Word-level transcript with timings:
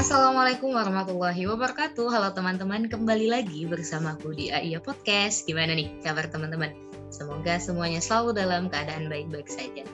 Assalamualaikum 0.00 0.72
warahmatullahi 0.72 1.44
wabarakatuh. 1.44 2.08
Halo 2.08 2.32
teman-teman, 2.32 2.88
kembali 2.88 3.28
lagi 3.28 3.68
bersama 3.68 4.16
aku 4.16 4.32
di 4.32 4.48
AIA 4.48 4.80
Podcast. 4.80 5.44
Gimana 5.44 5.76
nih 5.76 5.92
kabar 6.00 6.24
teman-teman? 6.24 6.72
Semoga 7.12 7.60
semuanya 7.60 8.00
selalu 8.00 8.32
dalam 8.32 8.72
keadaan 8.72 9.12
baik-baik 9.12 9.52
saja. 9.52 9.84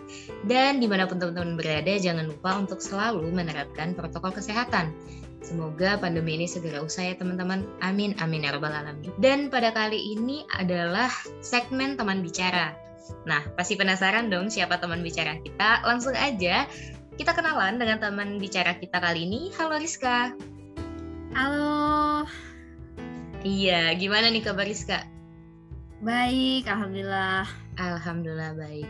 Dan 0.46 0.78
di 0.78 0.86
mana 0.86 1.10
pun 1.10 1.18
teman-teman 1.18 1.58
berada, 1.58 1.90
jangan 1.98 2.22
lupa 2.30 2.54
untuk 2.54 2.78
selalu 2.78 3.34
menerapkan 3.34 3.98
protokol 3.98 4.30
kesehatan. 4.30 4.94
Semoga 5.42 5.98
pandemi 5.98 6.38
ini 6.38 6.46
segera 6.46 6.86
usai 6.86 7.10
ya 7.10 7.18
teman-teman. 7.18 7.66
Amin, 7.82 8.14
amin 8.22 8.46
ya 8.46 8.54
rabbal 8.54 8.70
alamin. 8.70 9.10
Dan 9.18 9.50
pada 9.50 9.74
kali 9.74 10.14
ini 10.14 10.46
adalah 10.54 11.10
segmen 11.42 11.98
teman 11.98 12.22
bicara. 12.22 12.78
Nah, 13.26 13.42
pasti 13.58 13.74
penasaran 13.74 14.30
dong 14.30 14.54
siapa 14.54 14.78
teman 14.78 15.02
bicara 15.02 15.34
kita? 15.42 15.82
Langsung 15.82 16.14
aja 16.14 16.70
kita 17.16 17.32
kenalan 17.32 17.80
dengan 17.80 17.96
teman 17.96 18.36
bicara 18.36 18.76
kita 18.76 19.00
kali 19.00 19.24
ini. 19.24 19.48
Halo 19.56 19.80
Rizka. 19.80 20.36
Halo. 21.32 22.28
Iya, 23.40 23.96
gimana 23.96 24.28
nih 24.28 24.44
kabar 24.44 24.68
Rizka? 24.68 25.04
Baik, 26.04 26.68
alhamdulillah. 26.68 27.48
Alhamdulillah 27.80 28.52
baik. 28.56 28.88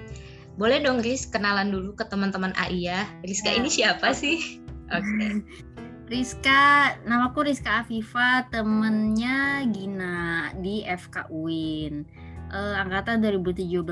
Boleh 0.58 0.82
dong 0.82 1.04
Riz 1.04 1.28
kenalan 1.28 1.70
dulu 1.70 1.94
ke 1.94 2.02
teman-teman 2.08 2.50
AI 2.58 2.90
ya. 2.90 3.06
Rizka 3.22 3.54
ya. 3.54 3.62
ini 3.62 3.70
siapa 3.70 4.10
sih? 4.10 4.58
Oke. 4.96 5.06
Okay. 5.06 5.32
Rizka, 6.12 6.94
namaku 7.02 7.50
Rizka 7.50 7.82
Afifa, 7.82 8.46
temennya 8.54 9.66
Gina 9.74 10.54
di 10.62 10.86
FK 10.86 11.34
UIN. 11.34 12.06
Uh, 12.46 12.78
angkatan 12.78 13.18
2017, 13.18 13.90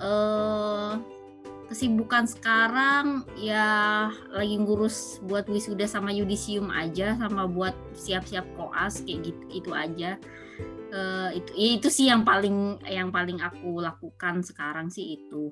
uh, 0.00 0.96
kesibukan 1.72 2.28
sekarang 2.28 3.24
ya 3.40 4.12
lagi 4.28 4.60
ngurus 4.60 5.24
buat 5.24 5.48
wisuda 5.48 5.88
sama 5.88 6.12
yudisium 6.12 6.68
aja 6.68 7.16
sama 7.16 7.48
buat 7.48 7.72
siap-siap 7.96 8.44
koas 8.60 9.00
kayak 9.00 9.32
gitu 9.32 9.64
itu 9.64 9.70
aja. 9.72 10.20
Uh, 10.92 11.32
itu 11.32 11.50
ya 11.56 11.68
itu 11.80 11.88
sih 11.88 12.06
yang 12.12 12.20
paling 12.20 12.76
yang 12.84 13.08
paling 13.08 13.40
aku 13.40 13.80
lakukan 13.80 14.44
sekarang 14.44 14.92
sih 14.92 15.16
itu. 15.16 15.48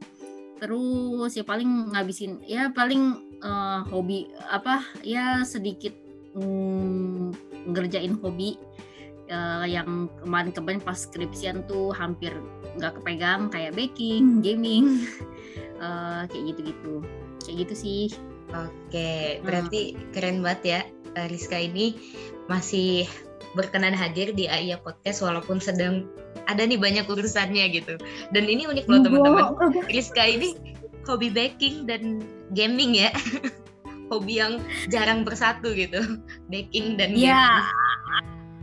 Terus 0.60 1.32
ya 1.32 1.40
paling 1.40 1.96
ngabisin 1.96 2.44
ya 2.44 2.68
paling 2.68 3.16
uh, 3.40 3.80
hobi 3.88 4.28
apa 4.52 4.84
ya 5.00 5.40
sedikit 5.48 5.96
mm, 6.36 7.32
ngerjain 7.72 8.20
hobi 8.20 8.60
uh, 9.32 9.64
yang 9.64 10.12
kemarin-kemarin 10.20 10.84
pas 10.84 11.00
skripsian 11.00 11.64
tuh 11.64 11.96
hampir 11.96 12.36
nggak 12.76 13.00
kepegang 13.00 13.48
kayak 13.48 13.72
baking, 13.72 14.44
gaming, 14.44 15.06
uh, 15.80 16.22
kayak 16.28 16.54
gitu-gitu. 16.54 17.02
Kayak 17.44 17.56
gitu 17.66 17.74
sih. 17.74 18.04
Oke 18.50 19.38
berarti 19.46 19.94
hmm. 19.94 20.10
keren 20.10 20.42
banget 20.42 20.62
ya 20.62 20.80
eh, 21.14 21.26
Rizka 21.30 21.58
ini 21.58 21.94
masih 22.50 23.06
berkenan 23.54 23.94
hadir 23.94 24.30
di 24.34 24.46
AIA 24.46 24.78
Podcast 24.78 25.22
walaupun 25.22 25.58
sedang 25.58 26.06
ada 26.46 26.62
nih 26.62 26.78
banyak 26.78 27.06
urusannya 27.06 27.70
gitu. 27.74 27.98
Dan 28.30 28.46
ini 28.46 28.66
unik 28.66 28.86
loh 28.86 29.00
teman-teman. 29.02 29.44
Rizka 29.90 30.22
ini 30.22 30.54
hobi 31.06 31.30
baking 31.30 31.86
dan 31.86 32.22
gaming 32.54 32.94
ya. 32.94 33.10
Hobi 34.10 34.42
yang 34.42 34.58
jarang 34.90 35.22
bersatu 35.22 35.70
gitu. 35.70 36.18
Baking 36.50 36.98
dan 36.98 37.14
ya 37.14 37.62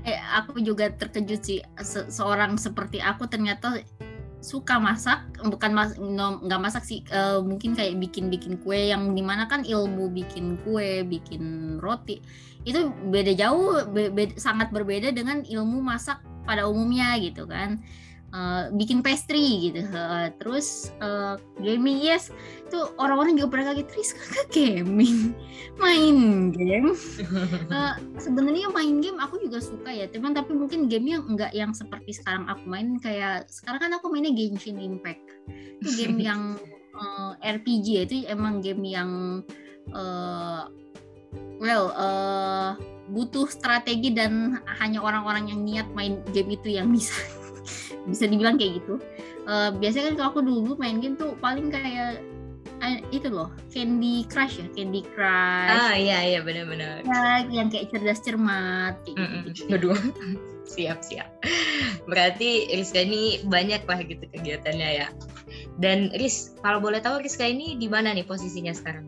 eh, 0.04 0.20
aku 0.36 0.60
juga 0.60 0.92
terkejut 0.92 1.40
sih. 1.40 1.60
Se 1.80 2.04
seorang 2.12 2.60
seperti 2.60 3.00
aku 3.00 3.32
ternyata 3.32 3.80
suka 4.38 4.78
masak 4.78 5.26
bukan 5.42 5.72
mas 5.74 5.98
nggak 5.98 6.62
masak 6.62 6.86
sih 6.86 7.02
uh, 7.10 7.42
mungkin 7.42 7.74
kayak 7.74 7.98
bikin 7.98 8.30
bikin 8.30 8.62
kue 8.62 8.94
yang 8.94 9.18
di 9.18 9.26
mana 9.26 9.50
kan 9.50 9.66
ilmu 9.66 10.14
bikin 10.14 10.62
kue 10.62 11.02
bikin 11.02 11.76
roti 11.82 12.22
itu 12.62 12.94
beda 13.10 13.34
jauh 13.34 13.88
be, 13.90 14.14
be, 14.14 14.38
sangat 14.38 14.70
berbeda 14.70 15.10
dengan 15.10 15.42
ilmu 15.42 15.82
masak 15.82 16.22
pada 16.45 16.70
umumnya 16.70 17.17
gitu 17.17 17.50
kan 17.50 17.82
uh, 18.37 18.64
bikin 18.77 19.02
pastry 19.02 19.70
gitu. 19.70 19.81
Uh, 19.89 20.30
terus 20.37 20.93
uh, 21.02 21.42
gaming 21.58 21.98
yes. 21.98 22.30
Itu 22.70 22.93
orang-orang 23.02 23.39
juga 23.39 23.58
pernah 23.58 23.73
kaget 23.73 23.87
Tris 23.89 24.09
kakak 24.14 24.48
gaming? 24.53 25.33
Main 25.81 26.17
game? 26.53 26.93
Uh, 27.73 27.98
sebenarnya 28.23 28.70
main 28.73 28.98
game 29.02 29.17
aku 29.17 29.42
juga 29.42 29.61
suka 29.61 29.89
ya. 29.89 30.05
Teman 30.09 30.33
tapi 30.33 30.53
mungkin 30.53 30.89
game 30.89 31.17
yang 31.17 31.25
enggak 31.25 31.53
yang 31.53 31.73
seperti 31.73 32.17
sekarang 32.17 32.49
aku 32.49 32.65
main 32.65 32.98
kayak 32.98 33.45
sekarang 33.49 33.81
kan 33.86 33.92
aku 33.93 34.09
mainnya 34.09 34.33
Genshin 34.33 34.81
Impact. 34.81 35.21
Itu 35.81 35.89
game 35.98 36.17
yang 36.27 36.58
uh, 36.98 37.37
RPG 37.42 37.86
ya. 37.93 38.02
Itu 38.09 38.15
emang 38.25 38.61
game 38.65 38.83
yang 38.89 39.09
uh, 39.93 40.65
well 41.61 41.93
uh, 41.93 42.73
butuh 43.08 43.48
strategi 43.48 44.11
dan 44.11 44.59
hanya 44.81 44.99
orang-orang 44.99 45.54
yang 45.54 45.61
niat 45.64 45.87
main 45.95 46.19
game 46.36 46.58
itu 46.58 46.75
yang 46.75 46.92
bisa 46.92 47.15
bisa 48.08 48.26
dibilang 48.26 48.56
kayak 48.56 48.82
gitu. 48.82 48.98
Uh, 49.45 49.70
biasanya 49.76 50.12
kan 50.12 50.16
kalau 50.16 50.30
aku 50.32 50.42
dulu 50.44 50.72
main 50.80 51.04
game 51.04 51.20
tuh 51.20 51.36
paling 51.44 51.68
kayak 51.70 52.23
uh, 52.82 53.00
itu 53.12 53.28
loh 53.28 53.52
Candy 53.72 54.26
Crush 54.28 54.64
ya 54.64 54.68
Candy 54.73 55.04
Crush. 55.04 55.72
Ah 55.72 55.94
iya 55.94 56.23
iya 56.23 56.40
benar-benar. 56.42 57.04
Ya, 57.04 57.46
yang 57.52 57.67
kayak 57.67 57.92
cerdas 57.92 58.23
cermat 58.23 58.96
kayak 59.04 59.17
mm 59.20 59.28
-mm. 59.28 59.42
gitu, 59.52 59.90
siap 60.67 61.00
siap. 61.04 61.30
Berarti 62.10 62.72
Rizka 62.72 63.04
ini 63.04 63.44
banyak 63.46 63.84
lah 63.86 64.00
gitu 64.04 64.23
kegiatannya 64.32 64.90
ya. 65.04 65.08
Dan 65.78 66.10
Riz 66.16 66.58
kalau 66.64 66.82
boleh 66.82 67.04
tahu 67.04 67.22
Rizka 67.22 67.46
ini 67.46 67.78
di 67.78 67.88
mana 67.92 68.16
nih 68.16 68.26
posisinya 68.26 68.73
sekarang? 68.73 69.08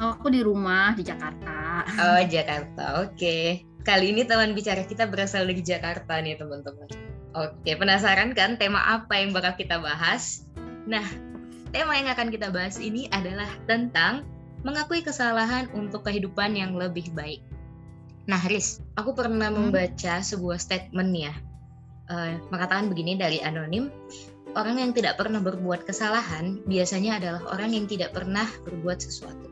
Oh, 0.00 0.16
aku 0.16 0.32
di 0.32 0.40
rumah 0.40 0.96
di 0.96 1.04
Jakarta. 1.04 1.84
Oh 1.84 2.22
Jakarta 2.24 2.84
oke. 3.04 3.16
Okay. 3.16 3.44
kali 3.80 4.12
ini 4.12 4.28
teman 4.28 4.52
bicara 4.52 4.84
kita 4.84 5.08
berasal 5.08 5.48
dari 5.48 5.64
Jakarta 5.64 6.20
nih 6.20 6.36
teman-teman 6.36 7.09
Oke, 7.30 7.78
penasaran 7.78 8.34
kan 8.34 8.58
tema 8.58 8.82
apa 8.82 9.22
yang 9.22 9.30
bakal 9.30 9.54
kita 9.54 9.78
bahas? 9.78 10.42
Nah, 10.90 11.06
tema 11.70 11.94
yang 11.94 12.10
akan 12.10 12.34
kita 12.34 12.50
bahas 12.50 12.82
ini 12.82 13.06
adalah 13.14 13.46
tentang 13.70 14.26
mengakui 14.66 15.00
kesalahan 15.00 15.70
untuk 15.70 16.02
kehidupan 16.02 16.58
yang 16.58 16.74
lebih 16.74 17.06
baik. 17.14 17.38
Nah, 18.26 18.42
Riz, 18.50 18.82
aku 18.98 19.14
pernah 19.14 19.46
hmm. 19.46 19.70
membaca 19.70 20.18
sebuah 20.18 20.58
statement 20.58 21.10
ya, 21.14 21.34
uh, 22.10 22.34
mengatakan 22.50 22.90
begini 22.90 23.14
dari 23.14 23.38
anonim, 23.38 23.94
orang 24.58 24.82
yang 24.82 24.90
tidak 24.90 25.14
pernah 25.14 25.38
berbuat 25.38 25.86
kesalahan 25.86 26.58
biasanya 26.66 27.22
adalah 27.22 27.42
orang 27.54 27.78
yang 27.78 27.86
tidak 27.86 28.10
pernah 28.10 28.46
berbuat 28.66 28.98
sesuatu. 29.06 29.46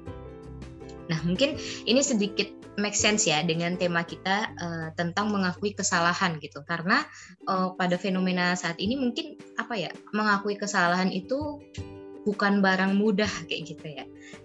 Nah, 1.08 1.18
mungkin 1.24 1.54
ini 1.86 2.02
sedikit 2.02 2.50
make 2.78 2.94
sense 2.94 3.26
ya 3.26 3.42
dengan 3.42 3.74
tema 3.74 4.06
kita 4.06 4.54
uh, 4.54 4.88
tentang 4.94 5.34
mengakui 5.34 5.74
kesalahan 5.74 6.38
gitu 6.38 6.62
karena 6.62 7.02
uh, 7.50 7.74
pada 7.74 7.98
fenomena 7.98 8.54
saat 8.54 8.78
ini 8.78 8.94
mungkin 8.94 9.34
apa 9.58 9.74
ya 9.74 9.90
mengakui 10.14 10.54
kesalahan 10.54 11.10
itu 11.10 11.58
bukan 12.22 12.62
barang 12.62 12.94
mudah 12.94 13.28
kayak 13.50 13.74
gitu 13.74 13.86
ya 13.98 14.04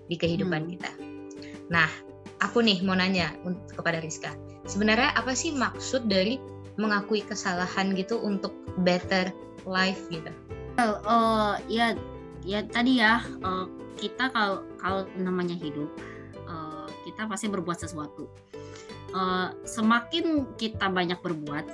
di 0.09 0.15
kehidupan 0.17 0.65
hmm. 0.65 0.71
kita. 0.75 0.91
Nah, 1.69 1.89
aku 2.41 2.65
nih 2.65 2.81
mau 2.81 2.97
nanya 2.97 3.31
kepada 3.71 4.01
Rizka, 4.01 4.33
sebenarnya 4.65 5.13
apa 5.13 5.37
sih 5.37 5.53
maksud 5.53 6.09
dari 6.09 6.41
mengakui 6.81 7.21
kesalahan 7.21 7.93
gitu 7.93 8.17
untuk 8.17 8.57
better 8.81 9.29
life 9.69 9.99
gitu? 10.09 10.33
Oh, 10.81 10.97
uh, 11.05 11.53
ya 11.69 11.93
ya 12.41 12.65
tadi 12.65 12.97
ya 12.97 13.21
uh, 13.45 13.69
kita 14.01 14.33
kalau 14.33 14.65
kalau 14.81 15.05
namanya 15.15 15.53
hidup 15.53 15.87
kita 17.13 17.29
pasti 17.29 17.45
berbuat 17.47 17.77
sesuatu. 17.77 18.25
Uh, 19.13 19.53
semakin 19.63 20.57
kita 20.57 20.89
banyak 20.89 21.21
berbuat, 21.21 21.69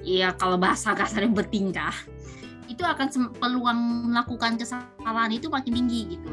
ya 0.00 0.32
kalau 0.40 0.56
bahasa 0.56 0.92
kasarnya 0.98 1.28
bertingkah, 1.28 1.92
itu 2.66 2.80
akan 2.80 3.36
peluang 3.36 4.08
melakukan 4.08 4.56
kesalahan 4.56 5.30
itu 5.36 5.52
makin 5.52 5.76
tinggi 5.76 6.16
gitu. 6.16 6.32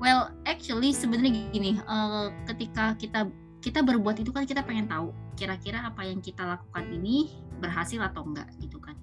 Well, 0.00 0.32
actually 0.44 0.92
sebenarnya 0.92 1.48
gini, 1.52 1.80
uh, 1.84 2.28
ketika 2.48 2.96
kita 3.00 3.28
kita 3.60 3.84
berbuat 3.84 4.16
itu 4.20 4.32
kan 4.32 4.48
kita 4.48 4.64
pengen 4.64 4.88
tahu 4.88 5.12
kira-kira 5.36 5.84
apa 5.84 6.04
yang 6.04 6.24
kita 6.24 6.44
lakukan 6.44 6.84
ini 6.88 7.28
berhasil 7.60 8.00
atau 8.00 8.24
enggak 8.24 8.48
gitu 8.56 8.80
kan 8.80 8.96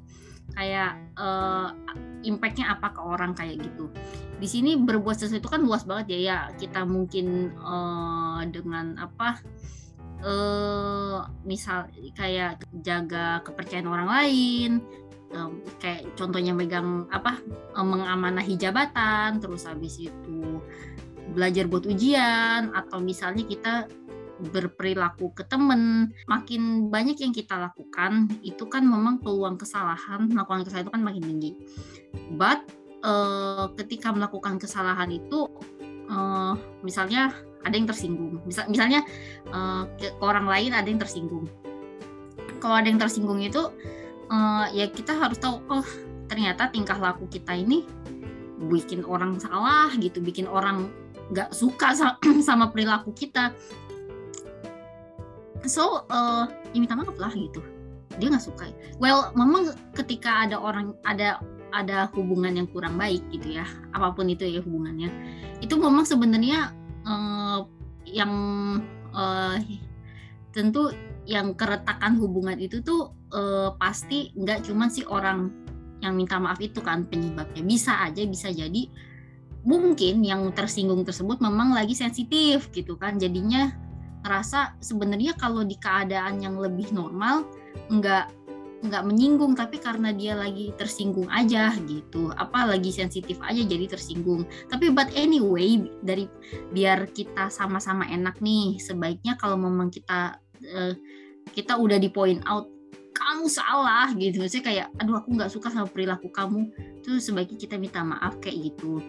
kayak 0.55 0.99
uh, 1.19 1.71
impactnya 2.23 2.75
apa 2.77 2.94
ke 2.94 3.01
orang 3.01 3.31
kayak 3.35 3.61
gitu. 3.61 3.91
Di 4.38 4.47
sini 4.47 4.77
berbuat 4.77 5.17
sesuatu 5.17 5.49
kan 5.49 5.63
luas 5.63 5.83
banget 5.83 6.15
ya 6.15 6.19
ya. 6.19 6.39
Kita 6.55 6.85
mungkin 6.85 7.51
uh, 7.57 8.41
dengan 8.47 8.95
apa 8.99 9.41
uh, 10.23 11.27
misal 11.45 11.91
kayak 12.15 12.63
jaga 12.81 13.41
kepercayaan 13.45 13.89
orang 13.89 14.09
lain 14.09 14.71
um, 15.35 15.59
kayak 15.81 16.07
contohnya 16.15 16.55
megang 16.55 17.09
apa 17.11 17.41
um, 17.75 17.97
mengamanahi 17.97 18.55
jabatan 18.55 19.41
terus 19.41 19.67
habis 19.67 19.99
itu 19.99 20.61
belajar 21.35 21.67
buat 21.67 21.83
ujian 21.83 22.71
atau 22.71 23.03
misalnya 23.03 23.44
kita 23.44 23.73
berperilaku 24.38 25.34
ke 25.34 25.44
temen 25.50 26.13
makin 26.30 26.94
banyak 26.94 27.18
yang 27.18 27.34
kita 27.34 27.57
lakukan 27.57 28.30
itu 28.45 28.69
kan 28.69 28.86
memang 28.86 29.18
peluang 29.18 29.57
kesalahan 29.57 30.30
melakukan 30.30 30.62
kesalahan 30.66 30.86
itu 30.86 30.94
kan 30.94 31.04
makin 31.04 31.24
tinggi. 31.25 31.51
But 32.38 32.62
uh, 33.01 33.74
ketika 33.78 34.13
melakukan 34.13 34.62
kesalahan 34.62 35.10
itu 35.10 35.50
uh, 36.10 36.54
misalnya 36.86 37.34
ada 37.66 37.75
yang 37.75 37.89
tersinggung. 37.89 38.39
Misal, 38.45 38.69
misalnya 38.69 39.04
uh, 39.51 39.89
ke, 39.98 40.13
ke 40.13 40.24
orang 40.24 40.48
lain 40.48 40.72
ada 40.72 40.88
yang 40.88 41.01
tersinggung. 41.01 41.50
Kalau 42.62 42.75
ada 42.78 42.88
yang 42.88 43.01
tersinggung 43.01 43.42
itu 43.44 43.74
uh, 44.31 44.66
ya 44.72 44.88
kita 44.90 45.18
harus 45.18 45.38
tahu 45.42 45.62
oh 45.68 45.88
ternyata 46.28 46.69
tingkah 46.72 47.00
laku 47.00 47.28
kita 47.28 47.56
ini 47.56 47.88
bikin 48.57 49.06
orang 49.06 49.38
salah 49.38 49.94
gitu 50.01 50.18
bikin 50.19 50.50
orang 50.50 50.90
nggak 51.30 51.54
suka 51.54 51.94
sama 52.48 52.72
perilaku 52.74 53.13
kita 53.13 53.54
so 55.65 56.06
uh, 56.12 56.45
ya 56.75 56.77
minta 56.77 56.94
maaf 56.94 57.18
lah 57.18 57.33
gitu. 57.33 57.63
Dia 58.18 58.30
nggak 58.30 58.45
suka. 58.45 58.69
Well 59.01 59.33
memang 59.33 59.74
ketika 59.98 60.45
ada 60.45 60.62
orang 60.62 60.94
ada 61.07 61.42
ada 61.74 62.07
hubungan 62.15 62.56
yang 62.56 62.68
kurang 62.71 62.95
baik 62.95 63.21
gitu 63.30 63.59
ya 63.59 63.68
apa 63.92 64.15
pun 64.15 64.31
itu 64.31 64.48
ya 64.48 64.63
hubungannya 64.63 65.12
itu 65.59 65.75
memang 65.75 66.07
sebenarnya 66.07 66.71
uh, 67.04 67.68
yang 68.07 68.31
uh, 69.12 69.59
tentu 70.56 70.95
yang 71.27 71.54
keretakan 71.59 72.15
hubungan 72.18 72.56
itu 72.56 72.80
tuh 72.80 73.12
uh, 73.36 73.75
pasti 73.75 74.31
nggak 74.33 74.63
cuma 74.63 74.88
si 74.88 75.04
orang 75.04 75.51
yang 76.00 76.15
minta 76.15 76.38
maaf 76.39 76.62
itu 76.62 76.80
kan 76.80 77.04
penyebabnya. 77.09 77.62
Bisa 77.65 78.06
aja 78.06 78.24
bisa 78.24 78.48
jadi 78.54 78.88
mungkin 79.68 80.24
yang 80.24 80.48
tersinggung 80.56 81.04
tersebut 81.04 81.44
memang 81.44 81.75
lagi 81.75 81.98
sensitif 81.98 82.71
gitu 82.71 82.95
kan. 82.95 83.19
Jadinya 83.19 83.75
ngerasa 84.27 84.75
sebenarnya 84.83 85.39
kalau 85.39 85.63
di 85.63 85.79
keadaan 85.79 86.44
yang 86.44 86.59
lebih 86.59 86.91
normal 86.91 87.47
nggak 87.88 88.35
nggak 88.77 89.03
menyinggung 89.09 89.57
tapi 89.57 89.81
karena 89.81 90.13
dia 90.13 90.38
lagi 90.38 90.69
tersinggung 90.77 91.25
aja 91.33 91.74
gitu. 91.89 92.29
Apa 92.35 92.68
lagi 92.69 92.94
sensitif 92.94 93.39
aja 93.41 93.63
jadi 93.63 93.89
tersinggung. 93.89 94.45
Tapi 94.69 94.94
but 94.94 95.09
anyway 95.18 95.81
dari 96.06 96.29
biar 96.75 97.09
kita 97.09 97.50
sama-sama 97.50 98.06
enak 98.12 98.38
nih 98.44 98.77
sebaiknya 98.77 99.33
kalau 99.39 99.57
memang 99.57 99.89
kita 99.89 100.38
uh, 100.62 100.94
kita 101.56 101.80
udah 101.80 101.97
di 101.97 102.12
point 102.12 102.44
out 102.45 102.69
kamu 103.18 103.50
salah 103.50 104.14
gitu. 104.14 104.38
Maksudnya 104.38 104.66
kayak 104.66 104.88
aduh 105.02 105.18
aku 105.18 105.30
nggak 105.34 105.50
suka 105.50 105.74
sama 105.74 105.90
perilaku 105.90 106.30
kamu. 106.30 106.69
Itu 107.02 107.18
sebaiknya 107.18 107.58
kita 107.58 107.75
minta 107.81 108.06
maaf 108.06 108.38
kayak 108.38 108.72
gitu. 108.72 109.02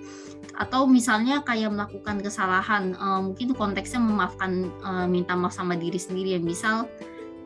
Atau 0.56 0.88
misalnya 0.88 1.44
kayak 1.44 1.68
melakukan 1.70 2.24
kesalahan 2.24 2.96
uh, 2.96 3.20
mungkin 3.20 3.52
konteksnya 3.52 4.00
memaafkan 4.00 4.72
uh, 4.80 5.06
minta 5.06 5.36
maaf 5.36 5.52
sama 5.52 5.76
diri 5.76 6.00
sendiri 6.00 6.40
yang 6.40 6.44
misal 6.48 6.88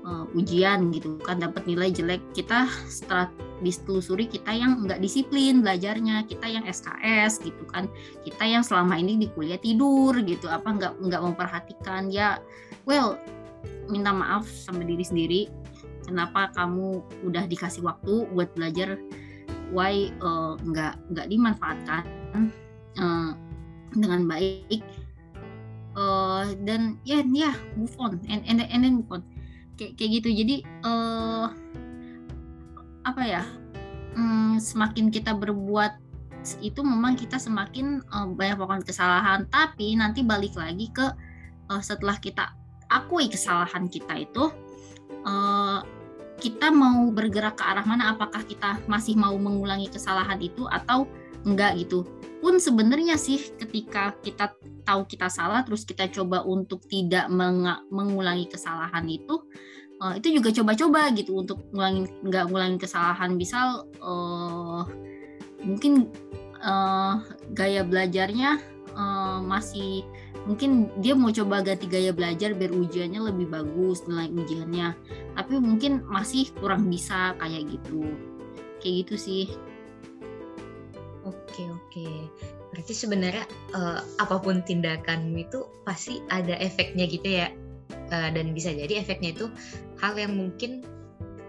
uh, 0.06 0.24
ujian 0.38 0.94
gitu 0.94 1.18
kan 1.26 1.42
dapat 1.42 1.66
nilai 1.66 1.90
jelek 1.90 2.22
kita 2.32 2.70
setelah 2.86 3.26
ditelusuri 3.62 4.26
kita 4.26 4.54
yang 4.54 4.86
nggak 4.86 5.02
disiplin 5.02 5.60
belajarnya. 5.60 6.24
Kita 6.30 6.46
yang 6.46 6.64
SKS 6.70 7.42
gitu 7.42 7.66
kan. 7.68 7.90
Kita 8.22 8.46
yang 8.46 8.62
selama 8.62 8.94
ini 8.96 9.18
di 9.18 9.26
kuliah 9.34 9.58
tidur 9.58 10.14
gitu. 10.22 10.46
Apa 10.46 10.78
nggak 10.78 10.92
nggak 11.02 11.22
memperhatikan. 11.26 12.08
Ya 12.08 12.38
well 12.86 13.18
minta 13.90 14.14
maaf 14.14 14.46
sama 14.46 14.82
diri 14.86 15.02
sendiri 15.02 15.42
kenapa 16.04 16.50
kamu 16.54 17.02
udah 17.26 17.44
dikasih 17.46 17.82
waktu 17.84 18.28
buat 18.32 18.52
belajar? 18.54 18.98
Why 19.72 20.12
uh, 20.20 20.60
nggak 20.60 21.26
dimanfaatkan 21.32 22.04
uh, 23.00 23.32
dengan 23.96 24.28
baik? 24.28 24.84
Uh, 25.92 26.56
dan 26.64 26.96
ya 27.04 27.20
yeah, 27.20 27.52
yeah, 27.52 27.56
move 27.76 27.92
on 28.00 28.16
and 28.28 28.40
and, 28.48 28.64
and 28.64 28.80
then 28.84 29.00
move 29.00 29.10
on. 29.12 29.22
Kayak 29.76 29.96
kayak 29.96 30.10
gitu. 30.20 30.28
Jadi 30.32 30.56
uh, 30.84 31.48
apa 33.08 33.22
ya? 33.24 33.42
Um, 34.12 34.60
semakin 34.60 35.08
kita 35.08 35.32
berbuat 35.32 35.96
itu 36.60 36.84
memang 36.84 37.16
kita 37.16 37.40
semakin 37.40 38.04
uh, 38.12 38.28
banyak 38.28 38.60
melakukan 38.60 38.84
kesalahan. 38.84 39.48
Tapi 39.48 39.96
nanti 39.96 40.20
balik 40.20 40.52
lagi 40.52 40.92
ke 40.92 41.06
uh, 41.72 41.80
setelah 41.80 42.20
kita 42.20 42.52
akui 42.92 43.32
kesalahan 43.32 43.88
kita 43.88 44.20
itu 44.20 44.52
kita 46.42 46.74
mau 46.74 47.06
bergerak 47.14 47.54
ke 47.54 47.62
arah 47.62 47.86
mana? 47.86 48.18
Apakah 48.18 48.42
kita 48.42 48.82
masih 48.90 49.14
mau 49.14 49.38
mengulangi 49.38 49.86
kesalahan 49.86 50.42
itu 50.42 50.66
atau 50.66 51.06
enggak 51.46 51.78
gitu? 51.78 52.02
Pun 52.42 52.58
sebenarnya 52.58 53.14
sih 53.14 53.38
ketika 53.54 54.18
kita 54.18 54.50
tahu 54.82 55.06
kita 55.06 55.30
salah 55.30 55.62
terus 55.62 55.86
kita 55.86 56.10
coba 56.10 56.42
untuk 56.42 56.82
tidak 56.90 57.30
mengulangi 57.94 58.50
kesalahan 58.50 59.06
itu 59.06 59.46
uh, 60.02 60.18
itu 60.18 60.34
juga 60.34 60.50
coba-coba 60.50 61.14
gitu 61.14 61.38
untuk 61.38 61.62
ngulangin 61.70 62.10
nggak 62.26 62.50
ngulangin 62.50 62.78
kesalahan. 62.82 63.38
Misal 63.38 63.86
uh, 64.02 64.82
mungkin 65.62 66.10
uh, 66.58 67.22
gaya 67.54 67.86
belajarnya 67.86 68.58
uh, 68.96 69.38
masih 69.42 70.04
mungkin 70.44 70.90
dia 70.98 71.14
mau 71.14 71.30
coba 71.30 71.62
ganti 71.62 71.86
gaya 71.86 72.10
belajar 72.10 72.52
biar 72.56 72.72
ujiannya 72.74 73.20
lebih 73.32 73.52
bagus 73.52 74.04
nilai 74.08 74.28
ujiannya. 74.32 74.88
Tapi 75.38 75.52
mungkin 75.58 76.04
masih 76.08 76.50
kurang 76.58 76.88
bisa 76.88 77.36
kayak 77.38 77.68
gitu. 77.70 78.04
Kayak 78.82 78.94
gitu 79.06 79.14
sih. 79.16 79.44
Oke 81.22 81.68
oke. 81.70 82.08
Berarti 82.72 82.92
sebenarnya 82.96 83.44
uh, 83.76 84.00
apa 84.18 84.40
pun 84.40 84.64
tindakanmu 84.64 85.44
itu 85.44 85.68
pasti 85.84 86.24
ada 86.32 86.56
efeknya 86.58 87.04
gitu 87.06 87.28
ya. 87.44 87.48
Uh, 88.12 88.28
dan 88.32 88.52
bisa 88.52 88.72
jadi 88.72 89.00
efeknya 89.00 89.36
itu 89.36 89.46
hal 90.00 90.16
yang 90.16 90.36
mungkin 90.36 90.84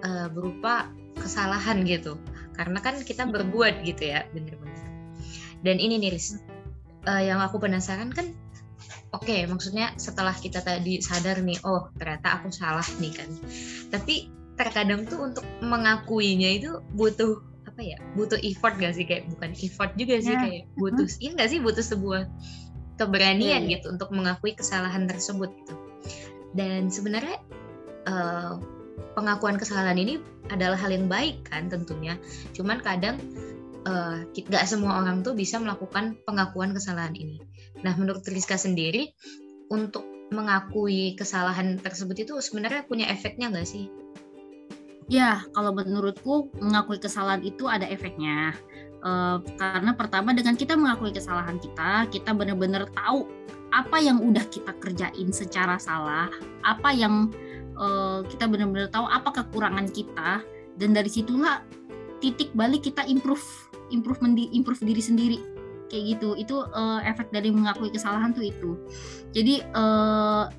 uh, 0.03 0.27
berupa 0.29 0.91
kesalahan 1.17 1.87
gitu. 1.87 2.19
Karena 2.53 2.77
kan 2.83 3.01
kita 3.01 3.25
berbuat 3.25 3.81
gitu 3.87 4.13
ya 4.13 4.27
bener-bener. 4.35 4.71
Dan 5.63 5.79
ini 5.79 5.95
nih 5.97 6.19
Riz 6.19 6.37
uh, 7.07 7.21
yang 7.23 7.39
aku 7.39 7.59
penasaran 7.59 8.11
kan 8.11 8.31
oke 9.13 9.23
okay, 9.23 9.45
maksudnya 9.45 9.93
setelah 9.95 10.33
kita 10.33 10.59
tadi 10.63 10.99
sadar 10.99 11.39
nih 11.43 11.61
oh 11.63 11.91
ternyata 11.95 12.41
aku 12.41 12.49
salah 12.49 12.85
nih 12.99 13.13
kan 13.13 13.29
tapi 13.93 14.31
terkadang 14.53 15.05
tuh 15.09 15.33
untuk 15.33 15.45
mengakuinya 15.65 16.49
itu 16.61 16.81
butuh 16.93 17.41
apa 17.65 17.81
ya 17.81 17.97
butuh 18.13 18.37
effort 18.45 18.77
gak 18.77 18.93
sih 18.93 19.05
kayak 19.09 19.25
bukan 19.33 19.51
effort 19.57 19.91
juga 19.97 20.21
sih 20.21 20.33
yeah. 20.33 20.43
kayak 20.45 20.63
butuh 20.77 21.05
mm-hmm. 21.09 21.23
iya 21.25 21.31
gak 21.33 21.49
sih 21.49 21.59
butuh 21.61 21.81
sebuah 21.85 22.21
keberanian 23.01 23.41
yeah, 23.41 23.59
yeah. 23.65 23.73
gitu 23.81 23.89
untuk 23.89 24.13
mengakui 24.13 24.53
kesalahan 24.53 25.09
tersebut 25.09 25.49
gitu 25.49 25.73
dan 26.53 26.93
sebenarnya 26.93 27.41
uh, 28.05 28.61
pengakuan 29.17 29.57
kesalahan 29.57 29.97
ini 29.97 30.21
adalah 30.53 30.77
hal 30.77 30.93
yang 30.93 31.09
baik 31.09 31.49
kan 31.49 31.65
tentunya 31.65 32.13
cuman 32.53 32.77
kadang 32.85 33.17
uh, 33.87 34.23
gak 34.29 34.65
semua 34.67 35.01
orang 35.03 35.23
tuh 35.23 35.35
bisa 35.35 35.59
melakukan 35.59 36.17
pengakuan 36.25 36.71
kesalahan 36.75 37.15
ini 37.15 37.41
Nah, 37.83 37.93
menurut 37.99 38.23
Rizka 38.29 38.55
sendiri, 38.55 39.11
untuk 39.67 40.07
mengakui 40.31 41.13
kesalahan 41.19 41.77
tersebut 41.77 42.25
itu 42.25 42.33
sebenarnya 42.39 42.87
punya 42.87 43.11
efeknya 43.11 43.51
nggak 43.51 43.67
sih? 43.67 43.91
Ya, 45.11 45.43
kalau 45.51 45.75
menurutku 45.75 46.49
mengakui 46.57 46.97
kesalahan 46.97 47.43
itu 47.43 47.67
ada 47.67 47.85
efeknya. 47.85 48.55
Uh, 49.03 49.43
karena 49.59 49.91
pertama 49.99 50.31
dengan 50.31 50.55
kita 50.55 50.79
mengakui 50.79 51.11
kesalahan 51.11 51.59
kita, 51.59 52.07
kita 52.07 52.31
benar-benar 52.31 52.87
tahu 52.95 53.27
apa 53.75 53.99
yang 53.99 54.23
udah 54.23 54.47
kita 54.47 54.71
kerjain 54.79 55.29
secara 55.35 55.75
salah, 55.75 56.31
apa 56.63 56.95
yang 56.95 57.27
uh, 57.75 58.23
kita 58.31 58.47
benar-benar 58.47 58.87
tahu 58.95 59.03
apa 59.11 59.43
kekurangan 59.43 59.91
kita, 59.91 60.39
dan 60.79 60.89
dari 60.95 61.11
situlah 61.11 61.59
titik 62.23 62.55
balik 62.55 62.87
kita 62.87 63.03
improve, 63.03 63.43
improve, 63.93 64.19
improve 64.51 64.81
diri 64.81 65.03
sendiri. 65.03 65.39
Kayak 65.87 66.17
gitu. 66.17 66.29
Itu 66.33 66.55
uh, 66.73 66.99
efek 67.05 67.29
dari 67.29 67.53
mengakui 67.53 67.93
kesalahan 67.93 68.33
tuh 68.33 68.49
itu. 68.49 68.75
Jadi 69.29 69.61
uh, 69.77 70.49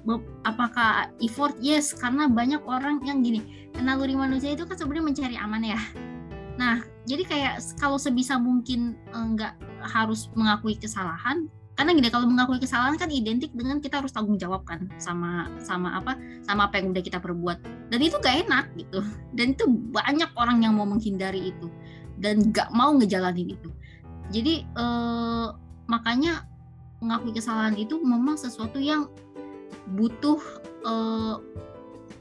apakah 0.46 1.10
effort? 1.18 1.58
Yes 1.58 1.90
karena 1.90 2.30
banyak 2.30 2.62
orang 2.64 3.02
yang 3.02 3.20
gini 3.20 3.66
naluri 3.82 4.14
manusia 4.14 4.54
itu 4.54 4.62
kan 4.62 4.78
sebenarnya 4.78 5.04
mencari 5.10 5.36
aman 5.36 5.62
ya. 5.66 5.80
Nah 6.54 6.86
jadi 7.04 7.26
kayak 7.26 7.54
kalau 7.82 7.98
sebisa 7.98 8.38
mungkin 8.38 8.94
eh, 8.94 9.26
nggak 9.34 9.52
uh, 9.82 9.88
harus 9.90 10.30
mengakui 10.38 10.78
kesalahan 10.78 11.50
karena 11.74 11.90
gini 11.90 12.06
kalau 12.06 12.30
mengakui 12.30 12.62
kesalahan 12.62 12.94
kan 12.94 13.10
identik 13.10 13.50
dengan 13.50 13.82
kita 13.82 13.98
harus 13.98 14.14
tanggung 14.14 14.38
jawab 14.38 14.62
kan 14.62 14.86
sama 15.02 15.50
sama 15.58 15.98
apa 15.98 16.14
sama 16.46 16.70
apa 16.70 16.78
yang 16.78 16.94
udah 16.94 17.02
kita 17.02 17.18
perbuat. 17.18 17.58
Dan 17.90 17.98
itu 17.98 18.14
gak 18.22 18.46
enak 18.46 18.70
gitu. 18.78 19.02
Dan 19.34 19.58
itu 19.58 19.66
banyak 19.90 20.30
orang 20.38 20.62
yang 20.62 20.78
mau 20.78 20.86
menghindari 20.86 21.50
itu 21.50 21.66
dan 22.18 22.50
gak 22.54 22.70
mau 22.74 22.94
ngejalanin 22.94 23.54
itu. 23.56 23.70
Jadi 24.32 24.64
eh, 24.64 25.48
makanya 25.86 26.48
mengakui 27.02 27.36
kesalahan 27.36 27.76
itu 27.76 28.00
memang 28.00 28.40
sesuatu 28.40 28.80
yang 28.80 29.10
butuh 29.92 30.40
eh, 30.86 31.34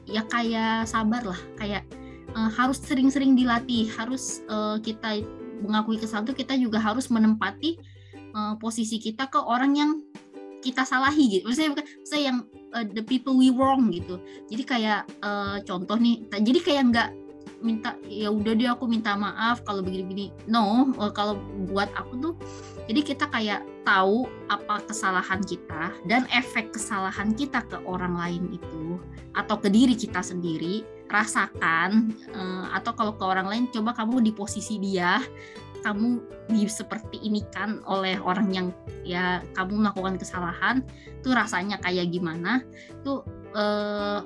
ya 0.04 0.22
kayak 0.28 0.84
sabar 0.84 1.24
lah 1.24 1.40
kayak 1.56 1.88
eh, 2.36 2.50
harus 2.52 2.76
sering-sering 2.82 3.32
dilatih 3.32 3.88
harus 3.96 4.44
eh, 4.44 4.76
kita 4.84 5.24
mengakui 5.64 5.96
kesalahan 5.96 6.28
itu 6.28 6.36
kita 6.44 6.54
juga 6.60 6.76
harus 6.76 7.08
menempati 7.08 7.80
eh, 8.12 8.54
posisi 8.60 9.00
kita 9.00 9.32
ke 9.32 9.40
orang 9.40 9.72
yang 9.74 9.92
kita 10.64 10.80
salahi 10.88 11.24
gitu. 11.28 11.52
Maksudnya 11.52 11.76
bukan 11.76 11.86
saya 12.08 12.22
yang 12.32 12.38
uh, 12.72 12.84
the 12.96 13.04
people 13.04 13.36
we 13.36 13.52
wrong 13.52 13.92
gitu. 13.92 14.16
Jadi 14.48 14.64
kayak 14.64 15.04
uh, 15.20 15.60
contoh 15.68 16.00
nih 16.00 16.24
jadi 16.32 16.58
kayak 16.64 16.82
nggak 16.88 17.08
minta 17.62 17.94
ya 18.06 18.32
udah 18.32 18.52
deh 18.54 18.68
aku 18.70 18.88
minta 18.88 19.14
maaf 19.14 19.62
kalau 19.62 19.82
begini-begini 19.82 20.34
no 20.50 20.90
eh, 20.98 21.12
kalau 21.12 21.38
buat 21.70 21.90
aku 21.94 22.14
tuh 22.20 22.34
Jadi 22.84 23.00
kita 23.00 23.32
kayak 23.32 23.64
tahu 23.88 24.28
apa 24.52 24.84
kesalahan 24.84 25.40
kita 25.40 25.88
dan 26.04 26.28
efek 26.28 26.68
kesalahan 26.76 27.32
kita 27.32 27.64
ke 27.64 27.80
orang 27.88 28.12
lain 28.12 28.52
itu 28.52 29.00
atau 29.32 29.56
ke 29.56 29.72
diri 29.72 29.96
kita 29.96 30.20
sendiri 30.20 30.84
rasakan 31.08 32.12
uh, 32.36 32.76
atau 32.76 32.92
kalau 32.92 33.16
ke 33.16 33.24
orang 33.24 33.48
lain 33.48 33.64
coba 33.72 33.96
kamu 33.96 34.20
di 34.20 34.32
posisi 34.36 34.76
dia 34.76 35.16
kamu 35.84 36.08
di 36.48 36.64
seperti 36.64 37.20
ini 37.20 37.44
kan 37.52 37.84
oleh 37.84 38.16
orang 38.24 38.48
yang 38.48 38.68
ya 39.04 39.44
kamu 39.52 39.84
melakukan 39.84 40.16
kesalahan 40.16 40.80
tuh 41.20 41.36
rasanya 41.36 41.76
kayak 41.84 42.08
gimana? 42.08 42.64
Tuh 43.04 43.20
uh, 43.52 44.24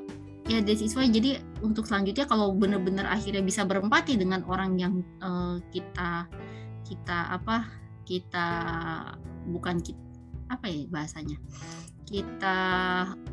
ya 0.48 0.64
is 0.64 0.96
why 0.96 1.04
jadi 1.04 1.44
untuk 1.60 1.84
selanjutnya 1.84 2.24
kalau 2.24 2.56
benar-benar 2.56 3.04
akhirnya 3.04 3.44
bisa 3.44 3.68
berempati 3.68 4.16
dengan 4.16 4.40
orang 4.48 4.80
yang 4.80 5.04
uh, 5.20 5.60
kita 5.68 6.24
kita 6.88 7.18
apa 7.36 7.68
kita 8.08 8.48
bukan 9.52 9.84
kita 9.84 10.00
apa 10.48 10.64
ya 10.64 10.88
bahasanya 10.88 11.36
kita 12.08 12.58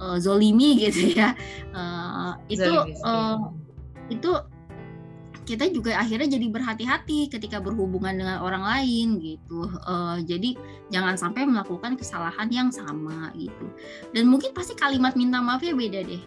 uh, 0.03 0.17
zolimi 0.19 0.75
gitu 0.83 1.15
ya 1.15 1.31
uh, 1.71 2.35
itu 2.51 2.75
uh, 3.07 3.39
itu 4.11 4.31
kita 5.45 5.69
juga 5.69 5.93
akhirnya 6.01 6.35
jadi 6.35 6.49
berhati-hati 6.49 7.29
ketika 7.29 7.61
berhubungan 7.61 8.17
dengan 8.17 8.41
orang 8.41 8.65
lain 8.65 9.21
gitu. 9.21 9.69
Uh, 9.85 10.17
jadi 10.25 10.57
jangan 10.89 11.15
sampai 11.15 11.45
melakukan 11.45 11.93
kesalahan 11.93 12.49
yang 12.49 12.73
sama 12.73 13.29
gitu. 13.37 13.69
Dan 14.11 14.25
mungkin 14.27 14.57
pasti 14.57 14.73
kalimat 14.73 15.13
minta 15.13 15.37
maafnya 15.39 15.77
beda 15.77 16.01
deh. 16.01 16.21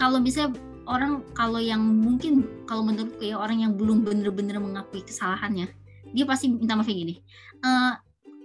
Kalau 0.00 0.18
bisa 0.24 0.48
orang 0.88 1.20
kalau 1.36 1.60
yang 1.60 1.84
mungkin 1.84 2.48
kalau 2.64 2.80
menurutku 2.88 3.20
ya 3.20 3.36
orang 3.36 3.60
yang 3.60 3.76
belum 3.76 4.02
bener-bener 4.02 4.56
mengakui 4.56 5.04
kesalahannya, 5.04 5.68
dia 6.16 6.24
pasti 6.24 6.48
minta 6.48 6.72
maafnya 6.72 6.96
gini. 6.96 7.14
Uh, 7.60 7.94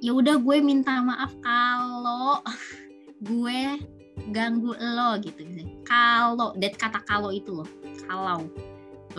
ya 0.04 0.12
udah 0.12 0.36
gue 0.36 0.60
minta 0.60 1.00
maaf 1.00 1.32
kalau 1.40 2.44
gue 3.32 3.80
ganggu 4.36 4.76
lo 4.76 5.16
gitu. 5.24 5.48
Kalau, 5.88 6.52
dat 6.60 6.76
kata 6.76 7.00
kalau 7.08 7.32
itu 7.32 7.56
loh, 7.56 7.70
kalau 8.04 8.44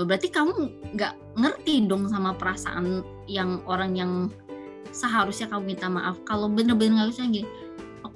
berarti 0.04 0.28
kamu 0.28 0.52
nggak 0.92 1.14
ngerti 1.40 1.88
dong 1.88 2.04
sama 2.12 2.36
perasaan 2.36 3.00
yang 3.24 3.64
orang 3.64 3.96
yang 3.96 4.12
seharusnya 4.92 5.48
kamu 5.48 5.72
minta 5.72 5.88
maaf 5.88 6.20
kalau 6.28 6.52
bener-bener 6.52 7.00
nggak 7.00 7.10
bisa 7.16 7.24
gini 7.24 7.48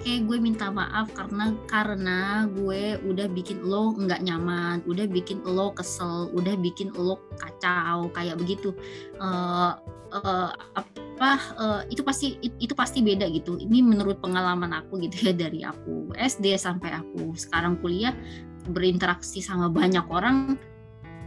okay, 0.01 0.17
gue 0.25 0.37
minta 0.41 0.73
maaf 0.73 1.13
karena 1.13 1.53
karena 1.69 2.49
gue 2.49 2.97
udah 3.05 3.29
bikin 3.31 3.61
lo 3.61 3.93
nggak 3.93 4.25
nyaman 4.25 4.81
udah 4.89 5.05
bikin 5.05 5.45
lo 5.45 5.77
kesel 5.77 6.33
udah 6.33 6.57
bikin 6.57 6.89
lo 6.97 7.21
kacau 7.37 8.09
kayak 8.17 8.41
begitu. 8.41 8.73
Uh, 9.21 9.77
uh, 10.17 10.51
apa 10.75 11.33
uh, 11.61 11.81
itu 11.93 12.01
pasti 12.01 12.41
itu 12.41 12.73
pasti 12.73 13.05
beda 13.05 13.29
gitu. 13.29 13.61
Ini 13.61 13.85
menurut 13.85 14.19
pengalaman 14.25 14.73
aku 14.73 15.01
gitu 15.05 15.31
ya 15.31 15.35
dari 15.37 15.61
aku 15.63 16.13
SD 16.17 16.57
sampai 16.57 16.97
aku 16.97 17.37
sekarang 17.37 17.77
kuliah 17.79 18.17
berinteraksi 18.69 19.41
sama 19.41 19.73
banyak 19.73 20.05
orang 20.13 20.61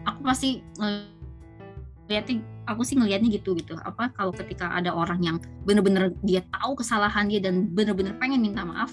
aku 0.05 0.19
pasti 0.23 0.49
ngeliatnya 0.77 2.43
aku 2.67 2.81
sih 2.87 2.95
ngelihatnya 2.95 3.29
gitu 3.39 3.55
gitu 3.57 3.75
apa 3.81 4.11
kalau 4.15 4.31
ketika 4.31 4.71
ada 4.71 4.91
orang 4.93 5.19
yang 5.19 5.37
bener-bener 5.67 6.15
dia 6.23 6.43
tahu 6.51 6.79
kesalahan 6.79 7.27
dia 7.27 7.43
dan 7.43 7.71
bener-bener 7.71 8.15
pengen 8.19 8.39
minta 8.39 8.63
maaf 8.63 8.91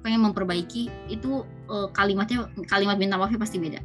pengen 0.00 0.22
memperbaiki 0.22 0.88
itu 1.10 1.42
uh, 1.68 1.88
kalimatnya 1.92 2.48
kalimat 2.70 2.96
minta 2.96 3.18
maafnya 3.18 3.40
pasti 3.40 3.58
beda 3.58 3.80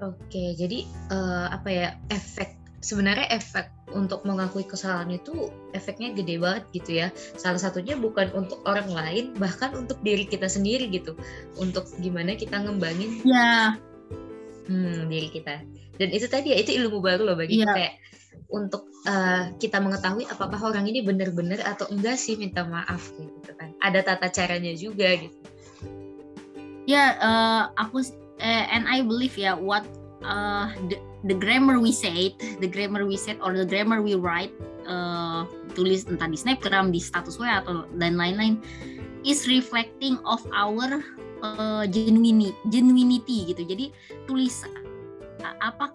oke 0.00 0.44
jadi 0.56 0.86
uh, 1.12 1.52
apa 1.52 1.68
ya 1.68 1.88
efek 2.08 2.60
sebenarnya 2.80 3.28
efek 3.28 3.68
untuk 3.92 4.24
mengakui 4.24 4.64
kesalahan 4.64 5.12
itu 5.12 5.52
efeknya 5.76 6.16
gede 6.16 6.40
banget 6.40 6.64
gitu 6.72 6.90
ya. 7.04 7.12
Salah 7.36 7.60
satunya 7.60 7.92
bukan 7.98 8.32
untuk 8.32 8.64
orang 8.64 8.88
lain, 8.88 9.36
bahkan 9.36 9.76
untuk 9.76 10.00
diri 10.00 10.24
kita 10.24 10.48
sendiri 10.48 10.88
gitu. 10.88 11.12
Untuk 11.60 11.90
gimana 12.00 12.38
kita 12.40 12.56
ngembangin 12.64 13.20
ya 13.28 13.76
hmm, 14.70 15.10
diri 15.10 15.28
kita. 15.28 15.66
Dan 15.98 16.08
itu 16.14 16.30
tadi 16.30 16.54
ya 16.54 16.56
itu 16.62 16.70
ilmu 16.78 17.02
baru 17.02 17.26
loh 17.26 17.36
bagi 17.36 17.60
yeah. 17.60 17.74
kayak 17.74 17.94
untuk 18.50 18.86
uh, 19.06 19.50
kita 19.58 19.82
mengetahui 19.82 20.26
apakah 20.30 20.70
orang 20.70 20.86
ini 20.86 21.02
benar-benar 21.02 21.58
atau 21.66 21.90
enggak 21.90 22.16
sih 22.16 22.38
minta 22.38 22.62
maaf 22.62 23.10
gitu 23.18 23.52
kan. 23.58 23.74
Ada 23.82 24.06
tata 24.06 24.30
caranya 24.30 24.72
juga 24.78 25.18
gitu. 25.18 25.38
Ya 26.86 26.94
yeah, 26.94 27.08
uh, 27.18 27.62
aku 27.74 28.02
uh, 28.40 28.64
and 28.70 28.86
I 28.86 29.02
believe 29.02 29.34
ya 29.34 29.58
what 29.58 29.84
uh, 30.24 30.72
the, 30.88 30.96
the 31.28 31.36
grammar 31.36 31.78
we 31.78 31.92
said 31.92 32.34
the 32.58 32.68
grammar 32.68 33.04
we 33.04 33.18
said 33.18 33.36
or 33.44 33.52
the 33.52 33.68
grammar 33.68 34.00
we 34.00 34.16
write 34.16 34.52
uh, 34.88 35.44
tulis 35.76 36.08
entah 36.08 36.26
di 36.26 36.38
snapgram 36.38 36.90
di 36.90 37.00
status 37.00 37.36
wa 37.36 37.60
atau 37.60 37.86
dan 38.00 38.16
lain-lain 38.16 38.58
is 39.22 39.44
reflecting 39.46 40.16
of 40.24 40.40
our 40.56 41.04
uh, 41.42 41.84
genuinity, 41.88 42.54
genuinity 42.68 43.52
gitu. 43.52 43.62
Jadi 43.66 43.92
tulis 44.24 44.64
apa 45.40 45.88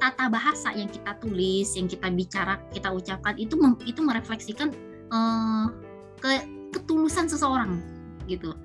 tata 0.00 0.32
bahasa 0.32 0.72
yang 0.72 0.88
kita 0.88 1.12
tulis, 1.20 1.76
yang 1.76 1.88
kita 1.88 2.08
bicara, 2.08 2.56
kita 2.72 2.88
ucapkan 2.88 3.36
itu 3.36 3.56
itu 3.84 4.00
merefleksikan 4.00 4.72
uh, 5.12 5.68
ke 6.16 6.44
ketulusan 6.72 7.28
seseorang 7.28 7.80
gitu. 8.28 8.56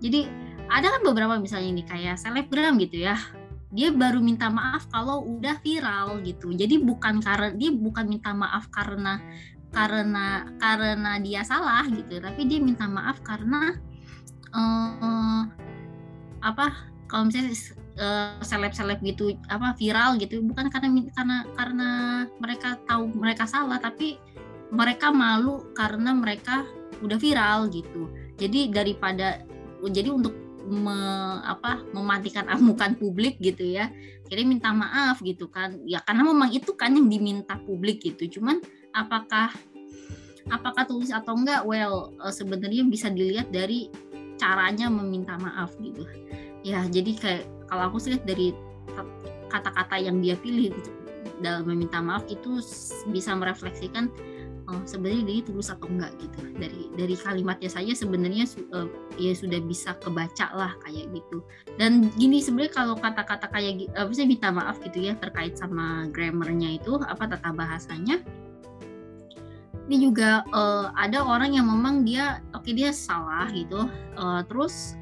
Jadi 0.00 0.28
ada 0.70 0.86
kan 0.96 1.02
beberapa 1.04 1.36
misalnya 1.36 1.68
ini 1.72 1.82
kayak 1.84 2.16
selebgram 2.20 2.76
gitu 2.80 3.04
ya. 3.04 3.16
Dia 3.70 3.94
baru 3.94 4.18
minta 4.18 4.50
maaf 4.50 4.90
kalau 4.90 5.22
udah 5.22 5.62
viral 5.62 6.18
gitu. 6.26 6.50
Jadi 6.50 6.82
bukan 6.82 7.22
karena 7.22 7.54
dia 7.54 7.70
bukan 7.70 8.04
minta 8.10 8.34
maaf 8.34 8.66
karena 8.74 9.22
karena 9.70 10.50
karena 10.58 11.22
dia 11.22 11.46
salah 11.46 11.86
gitu, 11.86 12.18
tapi 12.18 12.50
dia 12.50 12.58
minta 12.58 12.90
maaf 12.90 13.22
karena 13.22 13.78
uh, 14.50 15.46
apa 16.40 16.88
kalau 17.10 17.26
misalnya 17.26 17.52
uh, 17.98 18.40
seleb-seleb 18.40 19.02
gitu 19.02 19.34
apa 19.50 19.74
viral 19.76 20.16
gitu 20.16 20.40
bukan 20.46 20.70
karena 20.70 20.88
karena 21.12 21.36
karena 21.58 21.88
mereka 22.38 22.78
tahu 22.86 23.10
mereka 23.12 23.44
salah 23.44 23.82
tapi 23.82 24.16
mereka 24.70 25.10
malu 25.10 25.74
karena 25.74 26.14
mereka 26.14 26.62
udah 27.02 27.18
viral 27.18 27.68
gitu. 27.74 28.06
Jadi 28.38 28.70
daripada 28.70 29.42
jadi 29.82 30.14
untuk 30.14 30.32
me, 30.70 30.94
apa 31.42 31.82
mematikan 31.90 32.46
amukan 32.54 32.94
publik 32.96 33.36
gitu 33.42 33.66
ya 33.66 33.90
kira 34.30 34.46
minta 34.46 34.70
maaf 34.70 35.18
gitu 35.26 35.50
kan. 35.50 35.82
Ya 35.84 35.98
karena 36.06 36.22
memang 36.22 36.54
itu 36.54 36.70
kan 36.78 36.94
yang 36.94 37.10
diminta 37.10 37.58
publik 37.66 37.98
gitu. 38.06 38.38
Cuman 38.38 38.62
apakah 38.94 39.50
apakah 40.46 40.86
tulus 40.86 41.10
atau 41.10 41.34
enggak? 41.34 41.66
Well 41.66 42.14
uh, 42.22 42.30
sebenarnya 42.30 42.86
bisa 42.86 43.10
dilihat 43.10 43.50
dari 43.50 43.90
caranya 44.40 44.88
meminta 44.88 45.36
maaf 45.36 45.76
gitu. 45.84 46.08
Ya 46.64 46.88
jadi 46.88 47.12
kayak 47.20 47.44
kalau 47.68 47.92
aku 47.92 48.00
sih 48.00 48.16
dari 48.24 48.56
kata-kata 49.52 50.00
yang 50.00 50.24
dia 50.24 50.40
pilih 50.40 50.72
dalam 51.44 51.68
meminta 51.68 52.00
maaf 52.00 52.24
itu 52.32 52.60
bisa 53.12 53.36
merefleksikan 53.36 54.08
oh, 54.70 54.82
sebenarnya 54.86 55.22
dia 55.26 55.42
tulus 55.44 55.68
atau 55.68 55.90
enggak 55.90 56.14
gitu. 56.22 56.40
Dari 56.56 56.82
dari 56.96 57.14
kalimatnya 57.18 57.68
saja 57.68 57.92
sebenarnya 57.92 58.46
uh, 58.72 58.88
ya 59.18 59.32
sudah 59.34 59.60
bisa 59.64 59.98
kebaca 59.98 60.46
lah 60.54 60.72
kayak 60.86 61.10
gitu. 61.12 61.42
Dan 61.76 62.08
gini 62.16 62.40
sebenarnya 62.40 62.72
kalau 62.72 62.94
kata-kata 62.96 63.50
kayak 63.50 63.90
uh, 63.98 64.06
bisa 64.06 64.24
minta 64.24 64.48
maaf 64.54 64.78
gitu 64.80 65.10
ya 65.10 65.18
terkait 65.18 65.58
sama 65.58 66.08
grammarnya 66.14 66.80
itu 66.80 66.96
apa 67.02 67.28
tata 67.28 67.50
bahasanya 67.52 68.22
ini 69.90 70.06
juga 70.06 70.46
uh, 70.54 70.94
ada 70.94 71.18
orang 71.18 71.58
yang 71.58 71.66
memang 71.66 72.06
dia 72.06 72.38
oke 72.54 72.62
okay, 72.62 72.78
dia 72.78 72.94
salah 72.94 73.50
gitu. 73.50 73.90
Uh, 74.14 74.46
terus 74.46 74.94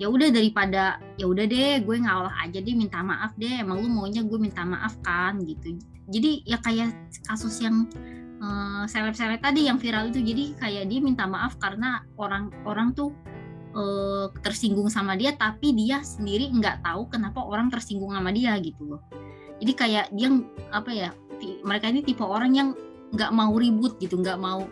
ya 0.00 0.08
udah 0.08 0.32
daripada 0.32 0.96
ya 1.20 1.28
udah 1.28 1.44
deh 1.44 1.84
gue 1.84 1.96
ngalah 2.00 2.32
aja 2.40 2.56
deh 2.56 2.72
minta 2.72 3.04
maaf 3.04 3.36
deh. 3.36 3.60
Emang 3.60 3.84
lu 3.84 3.92
maunya 3.92 4.24
gue 4.24 4.40
minta 4.40 4.64
maaf 4.64 4.96
kan 5.04 5.44
gitu. 5.44 5.76
Jadi 6.08 6.48
ya 6.48 6.56
kayak 6.56 6.88
kasus 7.28 7.60
yang 7.60 7.84
uh, 8.40 8.88
seleb-seleb 8.88 9.44
tadi 9.44 9.68
yang 9.68 9.76
viral 9.76 10.08
itu. 10.08 10.24
Jadi 10.24 10.56
kayak 10.56 10.88
dia 10.88 11.04
minta 11.04 11.28
maaf 11.28 11.60
karena 11.60 12.00
orang-orang 12.16 12.96
tuh 12.96 13.12
uh, 13.76 14.32
tersinggung 14.40 14.88
sama 14.88 15.20
dia 15.20 15.36
tapi 15.36 15.76
dia 15.76 16.00
sendiri 16.00 16.48
nggak 16.48 16.80
tahu 16.80 17.12
kenapa 17.12 17.44
orang 17.44 17.68
tersinggung 17.68 18.16
sama 18.16 18.32
dia 18.32 18.56
gitu 18.56 18.96
loh. 18.96 19.04
Jadi 19.60 19.72
kayak 19.76 20.08
dia 20.16 20.32
apa 20.72 20.88
ya 20.96 21.12
mereka 21.60 21.92
ini 21.92 22.00
tipe 22.00 22.24
orang 22.24 22.56
yang 22.56 22.72
nggak 23.10 23.30
mau 23.34 23.52
ribut 23.58 23.98
gitu 23.98 24.18
nggak 24.18 24.38
mau 24.38 24.66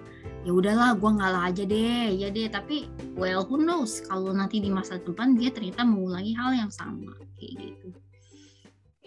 ya 0.46 0.54
udahlah 0.54 0.96
gue 0.96 1.10
ngalah 1.10 1.42
aja 1.50 1.64
deh. 1.66 2.14
Ya 2.14 2.32
deh 2.32 2.48
tapi 2.48 2.88
well 3.18 3.44
who 3.44 3.60
knows? 3.60 4.00
Kalau 4.06 4.32
nanti 4.32 4.62
di 4.62 4.70
masa 4.72 4.96
depan 4.96 5.36
dia 5.36 5.52
ternyata 5.52 5.84
mengulangi 5.84 6.32
hal 6.32 6.54
yang 6.54 6.70
sama 6.72 7.12
kayak 7.36 7.52
gitu. 7.58 7.88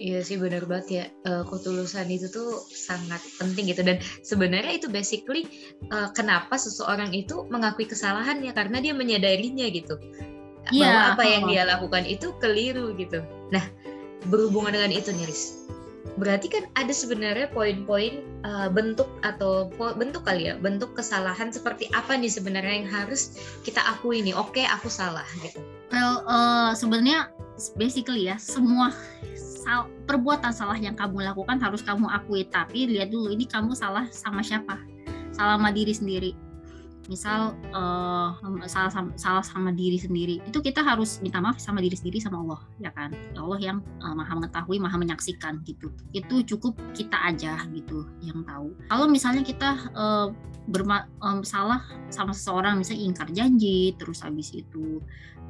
Iya 0.02 0.26
sih 0.26 0.38
benar 0.42 0.66
banget 0.66 0.88
ya. 0.90 1.06
Uh, 1.30 1.44
ketulusan 1.46 2.10
itu 2.10 2.26
tuh 2.34 2.62
sangat 2.74 3.22
penting 3.38 3.70
gitu. 3.70 3.86
Dan 3.86 4.02
sebenarnya 4.26 4.82
itu 4.82 4.90
basically 4.90 5.46
uh, 5.94 6.10
kenapa 6.14 6.58
seseorang 6.58 7.14
itu 7.14 7.46
mengakui 7.54 7.86
kesalahannya? 7.86 8.50
Karena 8.54 8.82
dia 8.82 8.98
menyadarinya 8.98 9.70
gitu. 9.70 10.02
Yeah, 10.70 10.94
bahwa 10.94 11.02
apa 11.18 11.24
yang 11.26 11.44
dia 11.50 11.64
lakukan 11.66 12.06
itu 12.06 12.34
keliru 12.38 12.94
gitu. 12.98 13.22
Nah 13.50 13.66
berhubungan 14.30 14.78
dengan 14.78 14.94
itu 14.94 15.10
nih 15.10 15.26
Riz, 15.26 15.70
berarti 16.20 16.52
kan 16.52 16.64
ada 16.76 16.92
sebenarnya 16.92 17.48
poin-poin 17.54 18.26
uh, 18.44 18.68
bentuk 18.68 19.08
atau 19.24 19.70
bentuk 19.96 20.26
kali 20.28 20.52
ya 20.52 20.58
bentuk 20.60 20.94
kesalahan 20.98 21.54
seperti 21.54 21.88
apa 21.94 22.18
nih 22.18 22.30
sebenarnya 22.30 22.84
yang 22.84 22.90
harus 22.90 23.38
kita 23.62 23.80
akui 23.86 24.20
nih? 24.22 24.36
Oke 24.36 24.62
okay, 24.62 24.66
aku 24.68 24.90
salah 24.92 25.26
gitu. 25.42 25.62
Well 25.94 26.26
uh, 26.28 26.74
sebenarnya 26.76 27.32
basically 27.78 28.28
ya 28.28 28.36
semua 28.42 28.92
sal 29.38 29.88
perbuatan 30.10 30.50
salah 30.50 30.76
yang 30.76 30.98
kamu 30.98 31.22
lakukan 31.22 31.62
harus 31.62 31.86
kamu 31.86 32.10
akui. 32.10 32.46
Tapi 32.50 32.90
lihat 32.92 33.14
dulu 33.14 33.32
ini 33.32 33.46
kamu 33.46 33.78
salah 33.78 34.10
sama 34.10 34.42
siapa? 34.42 34.82
Salah 35.32 35.56
sama 35.56 35.72
diri 35.72 35.94
sendiri 35.96 36.51
misal 37.10 37.58
uh, 37.74 38.36
salah 38.70 38.92
sama, 38.94 39.10
salah 39.18 39.46
sama 39.46 39.70
diri 39.74 39.98
sendiri 39.98 40.38
itu 40.46 40.60
kita 40.62 40.86
harus 40.86 41.18
minta 41.24 41.42
maaf 41.42 41.58
sama 41.58 41.82
diri 41.82 41.98
sendiri 41.98 42.22
sama 42.22 42.42
Allah 42.46 42.62
ya 42.78 42.92
kan? 42.94 43.10
Allah 43.34 43.60
yang 43.62 43.78
uh, 44.04 44.14
maha 44.14 44.38
mengetahui 44.38 44.78
maha 44.78 44.98
menyaksikan 45.02 45.66
gitu. 45.66 45.90
Itu 46.14 46.46
cukup 46.46 46.78
kita 46.94 47.18
aja 47.18 47.58
gitu 47.74 48.06
yang 48.22 48.46
tahu. 48.46 48.76
Kalau 48.86 49.06
misalnya 49.10 49.42
kita 49.42 49.90
uh, 49.98 50.30
berma 50.70 51.10
um, 51.26 51.42
sama 51.42 51.82
seseorang 52.12 52.78
misalnya 52.78 53.02
ingkar 53.02 53.28
janji 53.34 53.98
terus 53.98 54.22
habis 54.22 54.54
itu 54.54 55.02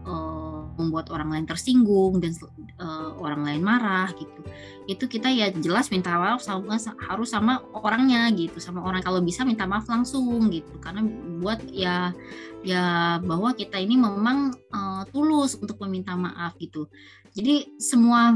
uh, 0.06 0.62
membuat 0.80 1.12
orang 1.14 1.30
lain 1.34 1.46
tersinggung 1.46 2.18
dan 2.22 2.34
uh, 2.80 3.14
orang 3.20 3.46
lain 3.46 3.62
marah 3.62 4.10
gitu. 4.16 4.42
Itu 4.90 5.06
kita 5.06 5.30
ya 5.30 5.54
jelas 5.54 5.92
minta 5.94 6.16
maaf 6.18 6.42
sama 6.42 6.78
harus 7.08 7.30
sama 7.30 7.62
orangnya 7.76 8.30
gitu 8.34 8.58
sama 8.58 8.82
orang. 8.82 9.04
Kalau 9.06 9.22
bisa 9.22 9.46
minta 9.46 9.68
maaf 9.70 9.86
langsung 9.86 10.50
gitu 10.50 10.78
karena 10.82 11.06
buat 11.42 11.62
ya 11.70 12.16
ya 12.62 13.18
bahwa 13.22 13.54
kita 13.58 13.82
ini 13.82 13.98
memang 13.98 14.54
uh, 14.74 15.04
tulus 15.10 15.58
untuk 15.58 15.82
meminta 15.86 16.14
maaf 16.18 16.58
gitu. 16.58 16.90
Jadi 17.32 17.80
semua 17.80 18.36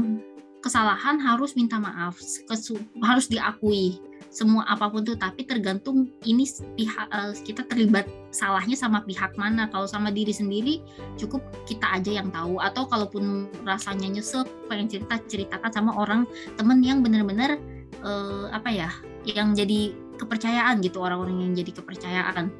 kesalahan 0.64 1.20
harus 1.20 1.54
minta 1.54 1.78
maaf 1.78 2.18
harus 3.04 3.26
diakui 3.28 4.00
semua 4.36 4.68
apa 4.68 4.92
pun 4.92 5.00
tuh 5.00 5.16
tapi 5.16 5.48
tergantung 5.48 6.12
ini 6.28 6.44
pihak 6.76 7.08
uh, 7.08 7.32
kita 7.40 7.64
terlibat 7.64 8.04
salahnya 8.28 8.76
sama 8.76 9.00
pihak 9.00 9.32
mana. 9.40 9.64
Kalau 9.72 9.88
sama 9.88 10.12
diri 10.12 10.28
sendiri 10.28 10.84
cukup 11.16 11.40
kita 11.64 11.88
aja 11.96 12.20
yang 12.20 12.28
tahu. 12.28 12.60
Atau 12.60 12.84
kalaupun 12.84 13.48
rasanya 13.64 14.12
nyesek 14.12 14.44
pengen 14.68 14.92
cerita 14.92 15.16
ceritakan 15.24 15.72
sama 15.72 15.96
orang 15.96 16.28
temen 16.60 16.84
yang 16.84 17.00
benar-benar 17.00 17.56
uh, 18.04 18.52
apa 18.52 18.68
ya 18.68 18.92
yang 19.24 19.56
jadi 19.56 19.96
kepercayaan 20.20 20.84
gitu 20.84 21.00
orang-orang 21.00 21.40
yang 21.40 21.52
jadi 21.56 21.72
kepercayaan 21.72 22.52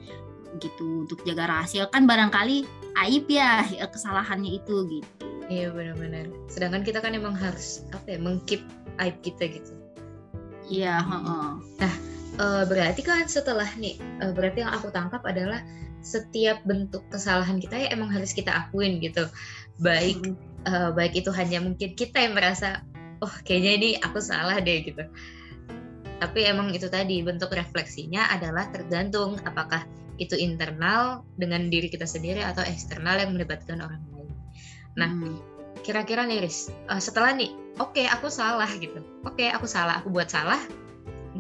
gitu 0.57 1.05
untuk 1.05 1.21
jaga 1.29 1.45
rahasia. 1.45 1.93
Kan 1.93 2.09
barangkali 2.09 2.65
aib 3.05 3.29
ya 3.29 3.61
kesalahannya 3.93 4.65
itu 4.65 4.75
gitu 4.89 5.26
iya 5.47 5.71
benar-benar 5.71 6.31
sedangkan 6.51 6.83
kita 6.83 6.99
kan 6.99 7.15
emang 7.15 7.35
harus 7.35 7.87
apa 7.95 8.17
ya 8.17 8.19
mengkip 8.19 8.63
aib 8.99 9.17
kita 9.23 9.47
gitu 9.51 9.77
Iya. 10.67 11.03
Uh-uh. 11.03 11.63
Nah, 11.63 11.95
uh, 12.43 12.63
berarti 12.67 13.03
kan 13.07 13.27
setelah 13.31 13.67
nih, 13.79 13.99
uh, 14.23 14.35
berarti 14.35 14.67
yang 14.67 14.73
aku 14.75 14.91
tangkap 14.91 15.23
adalah 15.23 15.63
setiap 16.03 16.63
bentuk 16.63 17.03
kesalahan 17.11 17.59
kita 17.59 17.75
ya 17.75 17.89
emang 17.91 18.11
harus 18.11 18.31
kita 18.31 18.51
akuin 18.51 19.03
gitu. 19.03 19.27
Baik 19.83 20.19
uh, 20.67 20.95
baik 20.95 21.19
itu 21.19 21.31
hanya 21.35 21.63
mungkin 21.63 21.95
kita 21.95 22.23
yang 22.23 22.35
merasa, 22.35 22.83
oh 23.23 23.33
kayaknya 23.47 23.73
ini 23.79 23.89
aku 24.03 24.19
salah 24.23 24.59
deh 24.59 24.83
gitu. 24.87 25.03
Tapi 26.17 26.49
emang 26.49 26.73
itu 26.73 26.89
tadi 26.89 27.21
bentuk 27.21 27.53
refleksinya 27.53 28.33
adalah 28.33 28.73
tergantung 28.73 29.37
apakah 29.45 29.85
itu 30.17 30.33
internal 30.33 31.29
dengan 31.37 31.69
diri 31.69 31.93
kita 31.93 32.09
sendiri 32.09 32.41
atau 32.41 32.65
eksternal 32.65 33.21
yang 33.21 33.37
melibatkan 33.37 33.85
orang 33.85 34.01
lain. 34.01 34.16
Nah, 34.97 35.09
hmm. 35.13 35.37
kira-kira 35.85 36.25
nih 36.25 36.43
Riz, 36.43 36.73
uh, 36.89 36.99
setelah 36.99 37.37
nih 37.37 37.53
oke 37.77 37.93
okay, 37.93 38.09
aku 38.09 38.33
salah 38.33 38.69
gitu. 38.81 39.05
Oke 39.23 39.45
okay, 39.45 39.49
aku 39.53 39.69
salah 39.69 40.01
aku 40.01 40.09
buat 40.09 40.33
salah 40.33 40.59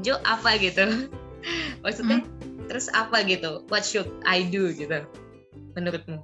Jo 0.04 0.20
apa 0.28 0.60
gitu? 0.60 1.08
Maksudnya 1.82 2.20
hmm. 2.20 2.68
terus 2.68 2.92
apa 2.92 3.24
gitu? 3.24 3.64
What 3.72 3.82
should 3.88 4.08
I 4.28 4.44
do 4.44 4.72
gitu 4.76 5.08
menurutmu? 5.72 6.20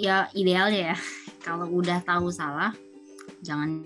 Ya 0.00 0.32
idealnya 0.32 0.94
ya. 0.94 0.98
Kalau 1.44 1.68
udah 1.68 2.00
tahu 2.02 2.32
salah 2.32 2.72
jangan 3.44 3.84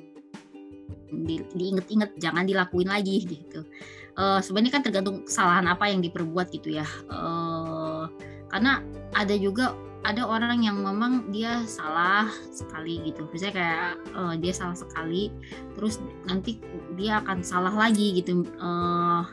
di, 1.10 1.42
diinget-inget 1.56 2.14
jangan 2.22 2.46
dilakuin 2.46 2.88
lagi 2.88 3.26
gitu. 3.26 3.66
Uh, 4.18 4.42
sebenarnya 4.42 4.78
kan 4.78 4.82
tergantung 4.82 5.26
kesalahan 5.26 5.66
apa 5.70 5.90
yang 5.90 6.02
diperbuat 6.02 6.50
gitu 6.54 6.78
ya. 6.78 6.86
Uh, 7.10 8.06
karena 8.50 8.82
ada 9.14 9.34
juga 9.34 9.74
ada 10.06 10.22
orang 10.24 10.62
yang 10.62 10.78
memang 10.80 11.28
dia 11.34 11.66
salah 11.66 12.30
sekali 12.54 13.02
gitu. 13.08 13.26
Misalnya 13.34 13.54
kayak 13.54 13.90
uh, 14.14 14.34
dia 14.38 14.52
salah 14.54 14.78
sekali 14.78 15.30
terus 15.74 15.98
nanti 16.24 16.62
dia 16.94 17.18
akan 17.22 17.42
salah 17.42 17.74
lagi 17.74 18.22
gitu. 18.22 18.46
Uh, 18.58 19.26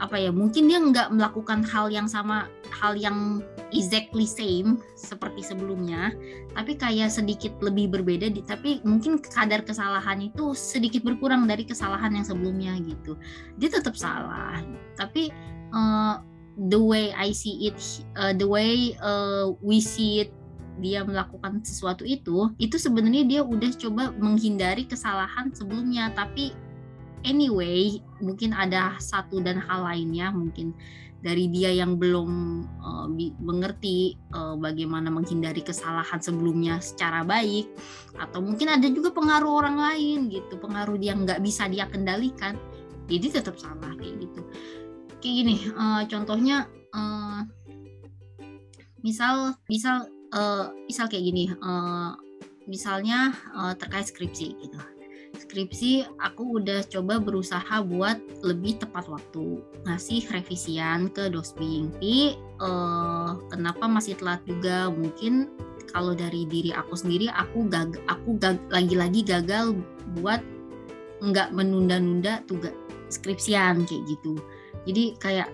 apa 0.00 0.16
ya 0.16 0.32
mungkin 0.32 0.64
dia 0.64 0.80
nggak 0.80 1.12
melakukan 1.12 1.60
hal 1.60 1.92
yang 1.92 2.08
sama 2.08 2.48
hal 2.72 2.96
yang 2.96 3.44
exactly 3.68 4.24
same 4.24 4.80
seperti 4.96 5.44
sebelumnya 5.44 6.16
tapi 6.56 6.72
kayak 6.72 7.12
sedikit 7.12 7.52
lebih 7.60 7.92
berbeda 7.92 8.32
tapi 8.48 8.80
mungkin 8.80 9.20
kadar 9.20 9.60
kesalahan 9.60 10.24
itu 10.24 10.56
sedikit 10.56 11.04
berkurang 11.04 11.44
dari 11.44 11.68
kesalahan 11.68 12.16
yang 12.16 12.24
sebelumnya 12.24 12.72
gitu. 12.80 13.20
Dia 13.60 13.68
tetap 13.68 13.92
salah 13.92 14.64
tapi 14.96 15.28
uh, 15.76 16.29
the 16.68 16.76
way 16.76 17.08
I 17.16 17.32
see 17.32 17.72
it, 17.72 17.80
uh, 18.20 18.36
the 18.36 18.44
way 18.44 18.92
uh, 19.00 19.56
we 19.64 19.80
see 19.80 20.26
it 20.26 20.30
dia 20.80 21.04
melakukan 21.04 21.60
sesuatu 21.60 22.08
itu, 22.08 22.52
itu 22.56 22.76
sebenarnya 22.80 23.24
dia 23.28 23.40
udah 23.44 23.68
coba 23.76 24.12
menghindari 24.16 24.88
kesalahan 24.88 25.52
sebelumnya. 25.52 26.08
Tapi 26.16 26.56
anyway, 27.24 28.00
mungkin 28.20 28.56
ada 28.56 28.96
satu 28.96 29.44
dan 29.44 29.60
hal 29.60 29.84
lainnya, 29.84 30.32
mungkin 30.32 30.72
dari 31.20 31.52
dia 31.52 31.68
yang 31.68 32.00
belum 32.00 32.64
uh, 32.80 33.04
mengerti 33.44 34.16
uh, 34.32 34.56
bagaimana 34.56 35.12
menghindari 35.12 35.60
kesalahan 35.60 36.16
sebelumnya 36.16 36.80
secara 36.80 37.28
baik, 37.28 37.68
atau 38.16 38.40
mungkin 38.40 38.72
ada 38.72 38.88
juga 38.88 39.12
pengaruh 39.12 39.52
orang 39.52 39.76
lain 39.76 40.32
gitu, 40.32 40.56
pengaruh 40.56 40.96
dia 40.96 41.12
nggak 41.12 41.44
bisa 41.44 41.68
dia 41.68 41.84
kendalikan, 41.92 42.56
jadi 43.04 43.36
tetap 43.36 43.60
salah 43.60 43.92
kayak 44.00 44.16
gitu 44.16 44.40
kayak 45.20 45.36
gini 45.44 45.56
uh, 45.76 46.02
contohnya 46.08 46.66
uh, 46.96 47.44
misal 49.04 49.54
misal 49.68 50.08
uh, 50.34 50.72
misal 50.88 51.06
kayak 51.08 51.24
gini 51.24 51.44
uh, 51.60 52.16
misalnya 52.70 53.34
uh, 53.56 53.74
terkait 53.74 54.06
skripsi 54.06 54.54
gitu. 54.62 54.78
Skripsi 55.30 56.04
aku 56.20 56.60
udah 56.60 56.84
coba 56.90 57.18
berusaha 57.22 57.82
buat 57.86 58.18
lebih 58.44 58.82
tepat 58.82 59.06
waktu 59.08 59.62
ngasih 59.86 60.26
revisian 60.30 61.08
ke 61.10 61.30
dosbing 61.30 61.90
tapi 61.96 62.38
uh, 62.60 63.38
kenapa 63.48 63.86
masih 63.86 64.18
telat 64.18 64.42
juga 64.44 64.90
mungkin 64.90 65.48
kalau 65.90 66.14
dari 66.14 66.46
diri 66.46 66.70
aku 66.74 66.94
sendiri 66.94 67.30
aku 67.34 67.66
gag 67.66 67.98
aku 68.06 68.36
gag 68.38 68.58
lagi-lagi 68.70 69.26
gagal 69.26 69.74
buat 70.18 70.42
nggak 71.22 71.54
menunda-nunda 71.54 72.42
tugas 72.46 72.74
skripsian 73.10 73.86
kayak 73.86 74.02
gitu 74.06 74.38
jadi 74.88 75.04
kayak 75.20 75.48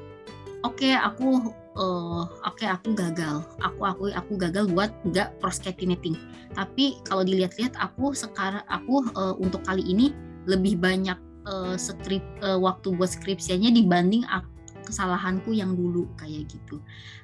oke 0.63 0.79
okay, 0.79 0.95
aku 0.95 1.55
uh, 1.77 2.25
oke 2.27 2.57
okay, 2.57 2.69
aku 2.69 2.97
gagal. 2.97 3.45
Aku 3.63 3.81
aku 3.85 4.05
aku 4.11 4.33
gagal 4.41 4.67
buat 4.73 4.91
nggak 5.07 5.39
procrastinating. 5.39 6.17
Tapi 6.57 6.99
kalau 7.05 7.23
dilihat-lihat 7.23 7.77
aku 7.79 8.17
sekarang 8.17 8.65
aku 8.67 9.07
uh, 9.15 9.37
untuk 9.39 9.63
kali 9.69 9.85
ini 9.85 10.11
lebih 10.49 10.81
banyak 10.81 11.19
uh, 11.47 11.77
skrip 11.77 12.25
uh, 12.43 12.59
waktu 12.59 12.97
buat 12.97 13.13
skripsianya 13.13 13.71
dibanding 13.71 14.25
aku, 14.27 14.49
kesalahanku 14.89 15.53
yang 15.53 15.77
dulu 15.77 16.09
kayak 16.17 16.49
gitu. 16.49 16.81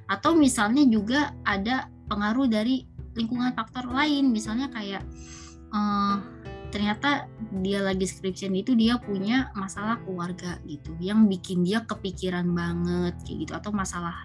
Atau 0.06 0.36
misalnya 0.36 0.84
juga 0.84 1.32
ada 1.48 1.88
pengaruh 2.12 2.46
dari 2.50 2.84
lingkungan 3.16 3.56
faktor 3.56 3.88
lain. 3.88 4.30
Misalnya 4.30 4.68
kayak 4.68 5.02
uh, 5.72 6.20
ternyata 6.72 7.28
dia 7.60 7.84
lagi 7.84 8.08
skripsian 8.08 8.56
itu 8.56 8.72
dia 8.72 8.96
punya 8.96 9.52
masalah 9.52 10.00
keluarga 10.02 10.56
gitu 10.64 10.96
yang 10.98 11.28
bikin 11.28 11.60
dia 11.62 11.84
kepikiran 11.84 12.48
banget 12.56 13.14
kayak 13.22 13.38
gitu 13.44 13.52
atau 13.52 13.70
masalah 13.76 14.24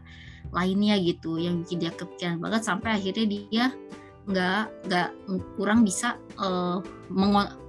lainnya 0.55 0.95
gitu 0.95 1.35
yang 1.35 1.61
bikin 1.61 1.83
dia 1.83 1.91
kepikiran 1.91 2.39
banget 2.39 2.63
sampai 2.63 2.95
akhirnya 2.95 3.25
dia 3.27 3.65
nggak 4.27 4.91
nggak 4.91 5.09
kurang 5.55 5.87
bisa 5.87 6.19
uh, 6.35 6.83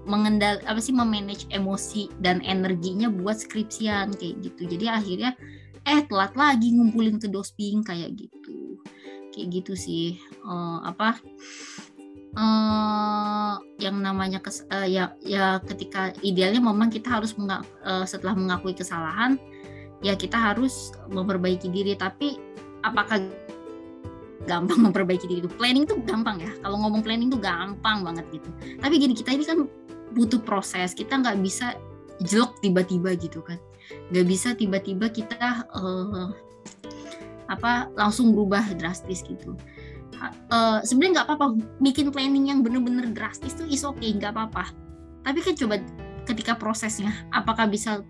mengendal 0.06 0.58
apa 0.66 0.82
sih 0.82 0.90
memanage 0.90 1.46
emosi 1.54 2.10
dan 2.18 2.42
energinya 2.42 3.06
buat 3.06 3.38
skripsian 3.38 4.10
kayak 4.18 4.42
gitu. 4.42 4.66
Jadi 4.66 4.86
akhirnya 4.90 5.30
eh 5.86 6.02
telat 6.10 6.34
lagi 6.34 6.74
ngumpulin 6.74 7.22
ke 7.22 7.30
dosping 7.30 7.86
kayak 7.86 8.10
gitu. 8.18 8.82
Kayak 9.30 9.62
gitu 9.62 9.72
sih 9.78 10.18
uh, 10.42 10.82
apa 10.82 11.22
uh, 12.38 13.58
yang 13.82 13.98
namanya 13.98 14.38
kes, 14.38 14.64
uh, 14.70 14.86
ya 14.86 15.12
ya 15.20 15.58
ketika 15.66 16.14
idealnya 16.22 16.62
memang 16.62 16.88
kita 16.88 17.10
harus 17.18 17.34
menga, 17.34 17.66
uh, 17.82 18.06
setelah 18.06 18.38
mengakui 18.38 18.72
kesalahan 18.72 19.36
ya 19.98 20.14
kita 20.14 20.38
harus 20.38 20.94
memperbaiki 21.10 21.66
diri. 21.68 21.98
Tapi 21.98 22.38
apakah 22.86 23.18
gampang 24.46 24.80
memperbaiki 24.88 25.26
diri 25.26 25.40
itu? 25.44 25.50
Planning 25.50 25.84
tuh 25.84 25.98
gampang 26.06 26.38
ya. 26.38 26.52
Kalau 26.62 26.78
ngomong 26.78 27.02
planning 27.02 27.28
tuh 27.28 27.42
gampang 27.42 28.06
banget 28.06 28.24
gitu. 28.30 28.48
Tapi 28.78 28.94
gini 29.02 29.12
kita 29.12 29.34
ini 29.34 29.44
kan 29.44 29.66
butuh 30.14 30.40
proses. 30.40 30.94
Kita 30.94 31.18
nggak 31.18 31.42
bisa 31.42 31.74
jelek 32.22 32.54
tiba-tiba 32.62 33.18
gitu 33.18 33.42
kan. 33.42 33.58
Nggak 34.14 34.26
bisa 34.30 34.48
tiba-tiba 34.54 35.10
kita 35.10 35.66
uh, 35.74 36.30
apa 37.48 37.88
langsung 37.96 38.36
berubah 38.36 38.76
drastis 38.76 39.24
gitu 39.24 39.56
uh, 40.52 40.78
sebenarnya 40.82 41.22
nggak 41.22 41.26
apa-apa. 41.30 41.46
Bikin 41.82 42.10
planning 42.10 42.50
yang 42.50 42.60
bener-bener 42.62 43.10
drastis 43.14 43.54
tuh 43.54 43.66
is 43.70 43.82
okay 43.86 44.14
nggak 44.14 44.34
apa-apa. 44.34 44.70
Tapi 45.22 45.38
kan 45.42 45.54
coba 45.54 45.74
ketika 46.28 46.52
prosesnya 46.56 47.12
apakah 47.32 47.68
bisa 47.68 48.04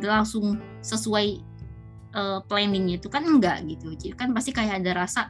langsung 0.00 0.56
sesuai 0.80 1.40
uh, 2.16 2.40
planningnya 2.46 3.00
itu? 3.02 3.08
Kan 3.12 3.26
enggak 3.26 3.64
gitu. 3.68 3.92
Jadi 3.92 4.14
kan 4.16 4.32
pasti 4.32 4.50
kayak 4.54 4.82
ada 4.84 5.04
rasa 5.04 5.28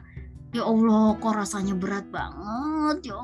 ya 0.53 0.63
Allah 0.63 1.17
kok 1.17 1.33
rasanya 1.33 1.73
berat 1.75 2.05
banget? 2.13 3.11
Ya 3.11 3.17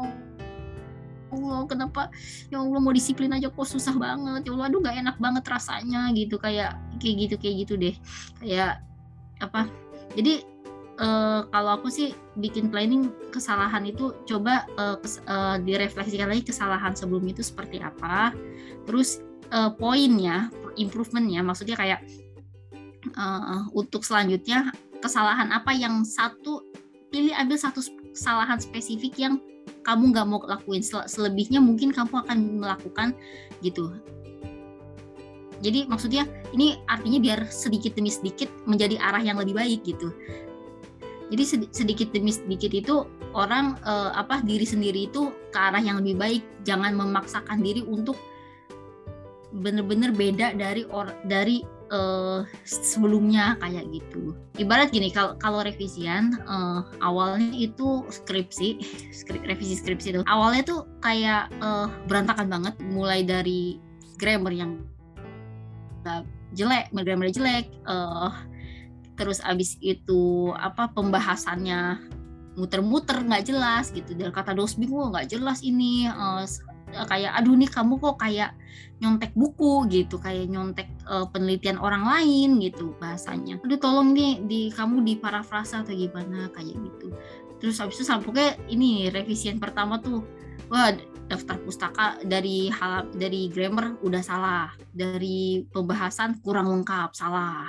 Allah 1.29 1.61
kenapa? 1.69 2.09
Ya 2.49 2.57
Allah 2.57 2.79
mau 2.81 2.89
disiplin 2.89 3.29
aja 3.29 3.53
kok 3.53 3.69
susah 3.69 3.93
banget? 3.95 4.49
Ya 4.49 4.51
Allah 4.57 4.65
aduh 4.67 4.81
gak 4.81 4.97
enak 4.97 5.17
banget 5.21 5.43
rasanya 5.45 6.09
gitu. 6.17 6.41
Kayak 6.41 6.75
kayak 6.97 7.15
gitu 7.27 7.35
kayak 7.37 7.55
gitu 7.65 7.73
deh. 7.77 7.95
Kayak 8.41 8.81
apa? 9.39 9.69
Jadi 10.17 10.41
uh, 10.99 11.47
kalau 11.49 11.79
aku 11.79 11.87
sih 11.89 12.13
bikin 12.37 12.69
planning 12.69 13.09
kesalahan 13.31 13.87
itu 13.87 14.13
coba 14.27 14.67
uh, 14.77 14.99
kes, 14.99 15.23
uh, 15.25 15.57
direfleksikan 15.63 16.29
lagi 16.29 16.43
kesalahan 16.45 16.93
sebelum 16.93 17.23
itu 17.25 17.41
seperti 17.41 17.79
apa. 17.79 18.35
Terus 18.85 19.23
uh, 19.55 19.71
poinnya 19.73 20.51
improvementnya 20.75 21.41
maksudnya 21.41 21.79
kayak 21.79 22.03
uh, 23.15 23.65
untuk 23.73 24.03
selanjutnya 24.03 24.69
kesalahan 24.99 25.49
apa 25.55 25.71
yang 25.71 26.03
satu 26.03 26.67
pilih 27.09 27.33
ambil 27.33 27.57
satu 27.57 27.81
kesalahan 28.13 28.59
spesifik 28.59 29.15
yang 29.17 29.39
kamu 29.87 30.11
nggak 30.11 30.27
mau 30.27 30.43
lakuin. 30.45 30.83
Selebihnya 30.83 31.63
mungkin 31.63 31.95
kamu 31.95 32.27
akan 32.27 32.37
melakukan 32.59 33.15
gitu. 33.63 33.95
Jadi 35.59 35.91
maksudnya 35.91 36.23
ini 36.55 36.79
artinya 36.87 37.19
biar 37.19 37.39
sedikit 37.51 37.91
demi 37.99 38.07
sedikit 38.07 38.47
menjadi 38.63 38.95
arah 38.95 39.19
yang 39.19 39.35
lebih 39.35 39.59
baik 39.59 39.83
gitu 39.83 40.07
jadi 41.29 41.43
sedikit 41.69 42.09
demi 42.09 42.33
sedikit 42.33 42.73
itu 42.73 43.05
orang 43.37 43.77
uh, 43.85 44.09
apa 44.17 44.41
diri 44.41 44.65
sendiri 44.65 45.05
itu 45.05 45.29
ke 45.53 45.57
arah 45.57 45.81
yang 45.81 46.01
lebih 46.01 46.17
baik. 46.17 46.43
Jangan 46.65 46.97
memaksakan 46.97 47.61
diri 47.61 47.85
untuk 47.85 48.17
bener-bener 49.49 50.13
beda 50.13 50.53
dari 50.53 50.85
or 50.89 51.09
dari 51.25 51.61
uh, 51.93 52.45
sebelumnya 52.65 53.61
kayak 53.61 53.85
gitu. 53.93 54.33
Ibarat 54.57 54.89
gini 54.89 55.13
kalau 55.13 55.37
kalau 55.37 55.61
revisian 55.61 56.33
uh, 56.49 56.81
awalnya 57.01 57.53
itu 57.53 58.05
skripsi 58.09 58.81
skrip, 59.17 59.45
revisi 59.45 59.77
skripsi 59.77 60.17
itu 60.17 60.21
awalnya 60.25 60.65
tuh 60.65 60.81
kayak 61.05 61.53
uh, 61.61 61.93
berantakan 62.09 62.49
banget. 62.49 62.73
Mulai 62.89 63.21
dari 63.21 63.77
grammar 64.17 64.53
yang 64.53 64.81
jelek 66.57 66.89
grammar 66.89 67.29
jelek 67.29 67.69
uh, 67.85 68.33
terus 69.19 69.43
abis 69.43 69.75
itu 69.83 70.55
apa 70.55 70.87
pembahasannya 70.95 71.99
muter-muter 72.55 73.19
nggak 73.19 73.51
jelas 73.51 73.91
gitu. 73.91 74.15
Dan 74.15 74.31
kata 74.31 74.55
dos 74.55 74.79
bingung 74.79 75.11
nggak 75.11 75.35
jelas 75.35 75.59
ini 75.59 76.07
uh, 76.07 76.47
kayak 77.05 77.35
aduh 77.35 77.53
nih 77.59 77.67
kamu 77.67 77.99
kok 77.99 78.17
kayak 78.23 78.55
nyontek 79.03 79.35
buku 79.35 79.91
gitu. 79.91 80.15
Kayak 80.23 80.47
nyontek 80.47 80.87
uh, 81.03 81.27
penelitian 81.27 81.75
orang 81.75 82.07
lain 82.07 82.63
gitu 82.63 82.95
bahasanya. 83.03 83.59
Aduh 83.59 83.75
tolong 83.75 84.15
nih 84.15 84.39
di 84.47 84.61
kamu 84.71 85.03
di 85.03 85.13
parafrasa 85.19 85.83
atau 85.83 85.91
gimana 85.91 86.47
kayak 86.55 86.79
gitu. 86.79 87.11
Terus 87.59 87.83
habis 87.83 87.99
itu 87.99 88.07
sampai 88.07 88.55
ini 88.71 89.11
revisian 89.11 89.59
pertama 89.59 89.99
tuh 89.99 90.23
wah 90.71 90.95
daftar 91.29 91.61
pustaka 91.61 92.17
dari 92.25 92.71
hal 92.71 93.11
dari 93.11 93.51
grammar 93.51 93.99
udah 93.99 94.23
salah. 94.23 94.71
Dari 94.95 95.67
pembahasan 95.67 96.39
kurang 96.39 96.71
lengkap 96.71 97.11
salah 97.11 97.67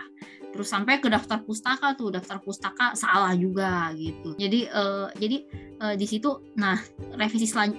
terus 0.51 0.69
sampai 0.69 0.99
ke 0.99 1.07
daftar 1.07 1.41
pustaka 1.43 1.95
tuh 1.95 2.11
daftar 2.11 2.43
pustaka 2.43 2.99
salah 2.99 3.33
juga 3.39 3.95
gitu. 3.95 4.35
Jadi 4.35 4.67
uh, 4.71 5.09
jadi 5.15 5.37
uh, 5.79 5.95
di 5.95 6.07
situ 6.07 6.43
nah 6.59 6.79
revisi 7.15 7.47
selan 7.47 7.79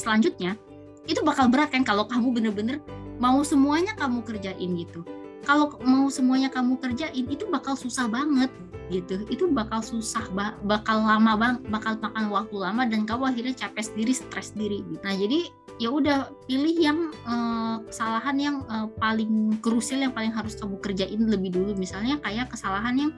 selanjutnya 0.00 0.56
itu 1.04 1.20
bakal 1.26 1.50
berat 1.50 1.72
kan 1.72 1.84
kalau 1.84 2.06
kamu 2.08 2.32
bener-bener 2.32 2.78
mau 3.20 3.44
semuanya 3.44 3.92
kamu 3.98 4.24
kerjain 4.24 4.70
gitu 4.78 5.04
kalau 5.44 5.72
mau 5.80 6.06
semuanya 6.12 6.52
kamu 6.52 6.76
kerjain 6.76 7.24
itu 7.24 7.48
bakal 7.48 7.72
susah 7.74 8.06
banget 8.06 8.52
gitu. 8.92 9.22
Itu 9.30 9.48
bakal 9.48 9.80
susah 9.80 10.28
bakal 10.66 11.00
lama 11.00 11.38
bang 11.38 11.54
bakal 11.70 11.96
makan 11.96 12.28
waktu 12.28 12.56
lama 12.58 12.82
dan 12.84 13.06
kamu 13.08 13.32
akhirnya 13.32 13.54
capek 13.56 13.84
sendiri 13.86 14.12
stres 14.12 14.52
sendiri 14.52 14.82
gitu. 14.84 15.00
nah 15.00 15.14
jadi 15.14 15.40
ya 15.80 15.88
udah 15.88 16.28
pilih 16.44 16.76
yang 16.76 16.98
uh, 17.24 17.80
kesalahan 17.88 18.36
yang 18.36 18.56
uh, 18.68 18.84
paling 19.00 19.56
krusial 19.64 20.04
yang 20.04 20.12
paling 20.12 20.28
harus 20.28 20.52
kamu 20.58 20.76
kerjain 20.82 21.22
lebih 21.24 21.56
dulu. 21.56 21.72
Misalnya 21.78 22.20
kayak 22.20 22.52
kesalahan 22.52 23.08
yang 23.08 23.12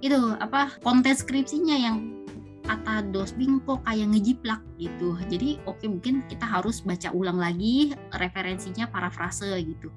itu 0.00 0.16
apa 0.40 0.72
konten 0.80 1.12
skripsinya 1.12 1.76
yang 1.76 2.24
kata 2.66 3.06
dos 3.14 3.30
kok 3.36 3.78
kayak 3.86 4.10
ngejiplak 4.10 4.60
gitu. 4.80 5.14
Jadi 5.28 5.60
oke 5.68 5.78
okay, 5.78 5.88
mungkin 5.92 6.24
kita 6.26 6.48
harus 6.48 6.82
baca 6.82 7.12
ulang 7.14 7.38
lagi 7.38 7.94
referensinya 8.16 8.88
parafrase 8.90 9.52
gitu 9.62 9.92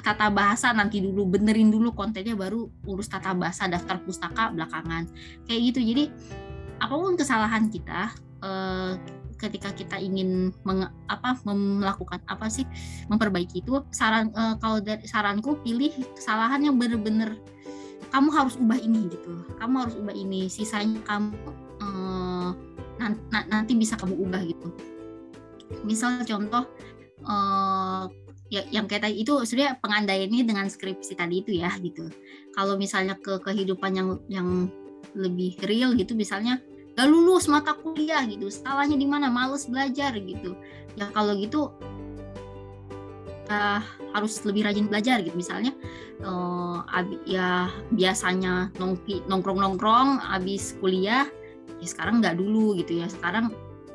tata 0.00 0.30
bahasa 0.30 0.70
nanti 0.72 1.02
dulu 1.02 1.26
benerin 1.26 1.72
dulu 1.72 1.92
kontennya 1.92 2.36
baru 2.36 2.68
urus 2.86 3.10
tata 3.10 3.32
bahasa 3.32 3.66
daftar 3.66 4.00
pustaka 4.04 4.52
belakangan. 4.52 5.08
Kayak 5.48 5.60
gitu. 5.72 5.80
Jadi 5.94 6.04
apa 6.76 6.94
pun 6.94 7.16
kesalahan 7.16 7.72
kita 7.72 8.12
eh, 8.44 8.92
ketika 9.36 9.72
kita 9.76 9.96
ingin 10.00 10.50
meng, 10.64 10.88
apa 11.08 11.36
melakukan 11.44 12.20
apa 12.26 12.48
sih 12.48 12.64
memperbaiki 13.12 13.60
itu 13.60 13.84
saran 13.92 14.32
uh, 14.32 14.56
kalau 14.56 14.80
dari 14.80 15.04
saranku 15.04 15.60
pilih 15.60 15.92
kesalahan 16.16 16.64
yang 16.64 16.80
benar-benar 16.80 17.36
kamu 18.10 18.28
harus 18.32 18.56
ubah 18.56 18.80
ini 18.80 19.12
gitu. 19.12 19.44
Kamu 19.60 19.74
harus 19.76 19.94
ubah 19.98 20.16
ini 20.16 20.48
sisanya 20.48 21.00
kamu 21.04 21.36
uh, 21.84 22.50
nanti 23.28 23.76
bisa 23.76 23.98
kamu 24.00 24.16
ubah 24.24 24.42
gitu. 24.46 24.68
Misal 25.84 26.24
contoh 26.24 26.64
uh, 27.28 28.08
ya 28.46 28.62
yang 28.70 28.86
kayak 28.86 29.10
tadi 29.10 29.26
itu 29.26 29.42
sebenarnya 29.42 30.22
ini 30.22 30.46
dengan 30.46 30.70
skripsi 30.70 31.18
tadi 31.18 31.42
itu 31.42 31.58
ya 31.58 31.70
gitu. 31.82 32.06
Kalau 32.54 32.78
misalnya 32.78 33.18
ke 33.18 33.42
kehidupan 33.42 33.92
yang 33.94 34.08
yang 34.30 34.48
lebih 35.16 35.58
real 35.66 35.96
gitu 35.96 36.12
misalnya 36.14 36.60
gak 36.96 37.08
lulus 37.10 37.50
mata 37.50 37.74
kuliah 37.74 38.22
gitu. 38.24 38.48
Salahnya 38.48 38.96
di 38.96 39.04
mana? 39.04 39.28
Males 39.28 39.66
belajar 39.66 40.14
gitu. 40.16 40.54
Ya 40.96 41.10
kalau 41.12 41.36
gitu 41.36 41.74
uh, 43.50 43.80
harus 44.14 44.40
lebih 44.46 44.64
rajin 44.64 44.86
belajar 44.86 45.20
gitu. 45.20 45.34
Misalnya 45.34 45.74
uh, 46.22 46.86
ya 47.26 47.68
biasanya 47.92 48.70
nongkrong 49.28 49.58
nongkrong 49.58 50.22
abis 50.38 50.78
kuliah 50.78 51.26
ya 51.82 51.86
sekarang 51.86 52.22
nggak 52.22 52.38
dulu 52.38 52.78
gitu 52.78 53.02
ya. 53.02 53.10
Sekarang 53.10 53.52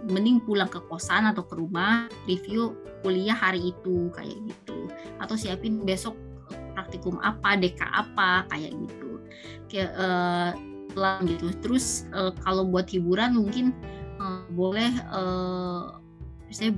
mending 0.09 0.41
pulang 0.41 0.69
ke 0.69 0.81
kosan 0.89 1.29
atau 1.29 1.45
ke 1.45 1.53
rumah 1.57 2.09
review 2.25 2.73
kuliah 3.05 3.35
hari 3.35 3.73
itu 3.73 4.09
kayak 4.13 4.37
gitu. 4.49 4.89
Atau 5.21 5.37
siapin 5.37 5.81
besok 5.85 6.17
praktikum 6.73 7.19
apa 7.21 7.59
DK 7.59 7.81
apa 7.81 8.45
kayak 8.49 8.71
gitu. 8.73 9.11
Kayak 9.69 9.91
uh, 9.97 10.51
pelan 10.93 11.27
gitu. 11.29 11.53
Terus 11.61 12.09
uh, 12.11 12.33
kalau 12.41 12.67
buat 12.67 12.89
hiburan 12.89 13.37
mungkin 13.37 13.75
uh, 14.19 14.43
boleh 14.51 14.91
uh, 15.11 15.99
saya 16.51 16.75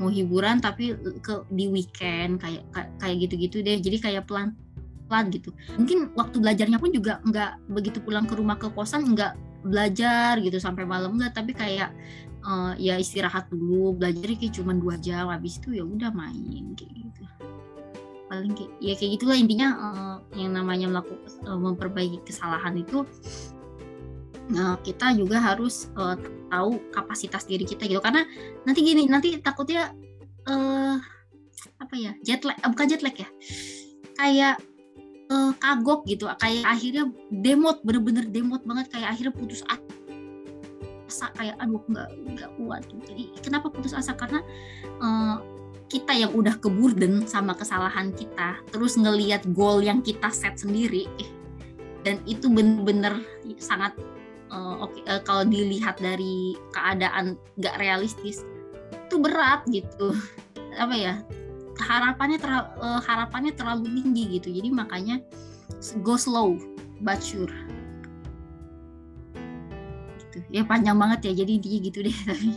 mau 0.00 0.08
hiburan 0.08 0.58
tapi 0.58 0.96
ke 1.22 1.34
di 1.52 1.68
weekend 1.68 2.40
kayak 2.40 2.64
kayak 2.98 3.16
gitu-gitu 3.28 3.60
deh. 3.60 3.78
Jadi 3.78 3.96
kayak 4.00 4.26
pelan 4.26 4.56
pelan 5.06 5.28
gitu. 5.28 5.52
Mungkin 5.76 6.16
waktu 6.16 6.40
belajarnya 6.40 6.78
pun 6.80 6.90
juga 6.90 7.20
nggak 7.22 7.68
begitu 7.70 7.98
pulang 8.00 8.24
ke 8.24 8.34
rumah 8.34 8.56
ke 8.56 8.72
kosan 8.72 9.12
nggak 9.12 9.36
belajar 9.62 10.40
gitu 10.42 10.58
sampai 10.58 10.88
malam 10.88 11.20
nggak. 11.20 11.36
Tapi 11.36 11.52
kayak 11.52 11.92
uh, 12.46 12.72
ya 12.78 12.98
istirahat 12.98 13.48
dulu 13.48 13.96
belajar 13.96 14.34
kayak 14.34 14.54
cuma 14.54 14.74
dua 14.74 14.98
jam 14.98 15.30
habis 15.30 15.58
itu 15.62 15.78
ya 15.78 15.84
udah 15.86 16.10
main 16.14 16.74
kayak 16.74 16.92
gitu. 16.92 17.22
Paling 18.28 18.52
kayak 18.56 18.72
ya 18.80 18.94
kayak 18.96 19.10
gitulah 19.18 19.38
intinya 19.38 19.68
uh, 19.76 20.16
yang 20.36 20.56
namanya 20.56 20.86
melakukan 20.88 21.32
uh, 21.46 21.58
memperbaiki 21.58 22.18
kesalahan 22.26 22.74
itu 22.80 23.04
uh, 24.56 24.76
kita 24.82 25.14
juga 25.14 25.38
harus 25.38 25.90
uh, 25.96 26.16
tahu 26.50 26.80
kapasitas 26.90 27.46
diri 27.46 27.64
kita 27.64 27.86
gitu. 27.86 28.02
Karena 28.02 28.26
nanti 28.66 28.80
gini 28.82 29.06
nanti 29.06 29.38
takutnya 29.38 29.92
uh, 30.48 30.96
apa 31.78 31.94
ya 31.98 32.12
jet 32.22 32.42
lag 32.42 32.58
uh, 32.62 32.70
bukan 32.70 32.86
jet 32.90 33.02
lag 33.02 33.14
ya 33.14 33.28
kayak 34.18 34.56
kagok 35.32 36.04
gitu. 36.04 36.28
Kayak 36.36 36.68
akhirnya 36.68 37.08
demot 37.32 37.80
bener-bener 37.80 38.28
demot 38.28 38.60
banget. 38.68 38.92
Kayak 38.92 39.16
akhirnya 39.16 39.32
putus 39.32 39.64
asa 39.64 40.01
kayak 41.36 41.56
aduh 41.60 41.82
nggak 41.88 42.08
nggak 42.36 42.50
kuat 42.56 42.82
gitu. 42.88 43.02
jadi 43.12 43.24
kenapa 43.44 43.66
putus 43.68 43.92
asa? 43.92 44.16
Karena 44.16 44.40
uh, 45.02 45.36
kita 45.92 46.16
yang 46.16 46.32
udah 46.32 46.56
ke 46.56 46.72
burden 46.72 47.28
sama 47.28 47.52
kesalahan 47.52 48.16
kita 48.16 48.64
terus 48.72 48.96
ngelihat 48.96 49.44
goal 49.52 49.84
yang 49.84 50.00
kita 50.00 50.32
set 50.32 50.56
sendiri 50.56 51.04
dan 52.00 52.16
itu 52.24 52.48
bener-bener 52.48 53.20
sangat 53.60 53.92
uh, 54.48 54.80
oke 54.80 54.96
okay, 54.96 55.02
uh, 55.04 55.18
eh, 55.18 55.22
kalau 55.22 55.44
dilihat 55.44 56.00
dari 56.00 56.56
keadaan 56.72 57.36
nggak 57.60 57.76
realistis 57.76 58.40
itu 58.92 59.20
berat 59.20 59.60
gitu. 59.68 60.16
Apa 60.80 60.96
ya? 60.96 61.14
Harapannya 61.76 62.40
terlalu, 62.40 62.68
uh, 62.80 63.00
harapannya 63.04 63.52
terlalu 63.52 63.92
tinggi 64.00 64.40
gitu. 64.40 64.48
Jadi 64.48 64.68
makanya 64.72 65.20
go 66.00 66.16
slow 66.16 66.56
but 67.04 67.20
sure 67.20 67.52
ya 70.52 70.62
panjang 70.68 71.00
banget 71.00 71.32
ya 71.32 71.32
jadi 71.42 71.54
dia 71.58 71.78
gitu 71.80 71.98
deh 72.04 72.16
tapi. 72.28 72.50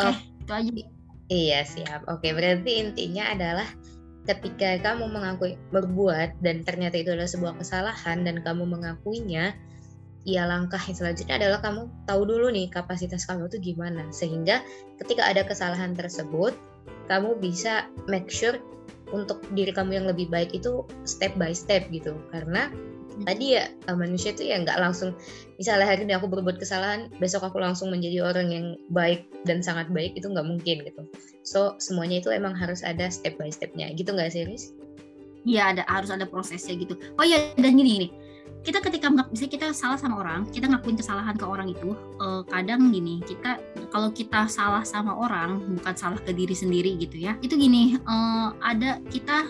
Oh. 0.00 0.14
Okay, 0.14 0.24
itu 0.40 0.52
aja 0.54 0.70
iya 1.28 1.60
siap. 1.66 2.00
Oke 2.08 2.32
berarti 2.32 2.80
intinya 2.80 3.28
adalah 3.34 3.68
ketika 4.24 4.78
kamu 4.80 5.10
mengakui 5.10 5.58
berbuat 5.74 6.40
dan 6.40 6.62
ternyata 6.62 6.96
itu 7.02 7.12
adalah 7.12 7.28
sebuah 7.28 7.54
kesalahan 7.60 8.22
dan 8.22 8.40
kamu 8.40 8.64
mengakuinya 8.64 9.52
ya 10.28 10.44
langkah 10.44 10.80
yang 10.84 10.96
selanjutnya 10.96 11.40
adalah 11.40 11.64
kamu 11.64 11.88
tahu 12.04 12.22
dulu 12.28 12.52
nih 12.52 12.70
kapasitas 12.70 13.26
kamu 13.26 13.50
itu 13.52 13.74
gimana. 13.74 14.08
Sehingga 14.14 14.62
ketika 15.02 15.26
ada 15.26 15.42
kesalahan 15.44 15.92
tersebut 15.92 16.54
kamu 17.10 17.36
bisa 17.42 17.90
make 18.06 18.30
sure 18.30 18.56
untuk 19.10 19.42
diri 19.58 19.74
kamu 19.74 19.98
yang 20.00 20.06
lebih 20.06 20.30
baik 20.30 20.54
itu 20.54 20.86
step 21.04 21.34
by 21.36 21.50
step 21.50 21.90
gitu. 21.90 22.14
Karena. 22.30 22.70
Tadi 23.26 23.58
ya 23.58 23.68
manusia 23.92 24.32
itu 24.32 24.48
ya 24.48 24.60
nggak 24.60 24.78
langsung 24.80 25.12
misalnya 25.60 25.86
hari 25.86 26.08
ini 26.08 26.16
aku 26.16 26.26
berbuat 26.28 26.56
kesalahan 26.56 27.12
besok 27.20 27.44
aku 27.46 27.60
langsung 27.60 27.92
menjadi 27.92 28.24
orang 28.24 28.48
yang 28.50 28.66
baik 28.92 29.28
dan 29.44 29.60
sangat 29.60 29.88
baik 29.92 30.16
itu 30.16 30.26
nggak 30.28 30.46
mungkin 30.46 30.82
gitu 30.84 31.02
so 31.44 31.76
semuanya 31.80 32.20
itu 32.20 32.32
emang 32.32 32.56
harus 32.56 32.80
ada 32.80 33.08
step 33.12 33.36
by 33.36 33.52
stepnya 33.52 33.92
gitu 33.96 34.12
nggak 34.12 34.32
sih 34.32 34.44
Riz? 34.46 34.72
Iya 35.48 35.72
ada 35.72 35.82
harus 35.88 36.12
ada 36.12 36.28
prosesnya 36.28 36.76
gitu. 36.76 37.00
Oh 37.16 37.24
ya 37.24 37.40
dan 37.56 37.72
gini 37.72 38.04
nih 38.04 38.10
kita 38.60 38.78
ketika 38.84 39.08
misalnya 39.08 39.52
kita 39.56 39.66
salah 39.72 39.96
sama 39.96 40.20
orang 40.20 40.44
kita 40.52 40.68
ngakuin 40.68 40.96
kesalahan 41.00 41.32
ke 41.32 41.46
orang 41.48 41.72
itu 41.72 41.96
uh, 42.20 42.44
kadang 42.44 42.92
gini 42.92 43.24
kita 43.24 43.56
kalau 43.88 44.12
kita 44.12 44.44
salah 44.52 44.84
sama 44.84 45.16
orang 45.16 45.64
bukan 45.80 45.94
salah 45.96 46.20
ke 46.20 46.36
diri 46.36 46.52
sendiri 46.52 46.92
gitu 47.00 47.16
ya 47.16 47.40
itu 47.40 47.56
gini 47.56 47.96
uh, 48.04 48.52
ada 48.60 49.00
kita 49.08 49.48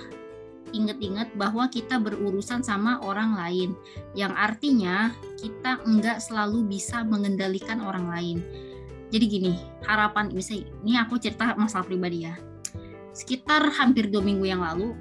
inget-inget 0.73 1.33
bahwa 1.37 1.69
kita 1.69 1.99
berurusan 2.01 2.65
sama 2.65 2.99
orang 3.03 3.37
lain. 3.37 3.71
Yang 4.15 4.33
artinya 4.37 4.97
kita 5.39 5.83
enggak 5.87 6.19
selalu 6.23 6.67
bisa 6.67 7.03
mengendalikan 7.05 7.83
orang 7.83 8.07
lain. 8.11 8.39
Jadi 9.11 9.25
gini 9.27 9.53
harapan 9.85 10.31
misalnya 10.31 10.71
ini 10.87 10.95
aku 10.99 11.19
cerita 11.19 11.55
masalah 11.59 11.87
pribadi 11.87 12.27
ya. 12.27 12.35
Sekitar 13.11 13.67
hampir 13.75 14.07
dua 14.07 14.23
minggu 14.23 14.47
yang 14.47 14.63
lalu 14.63 14.95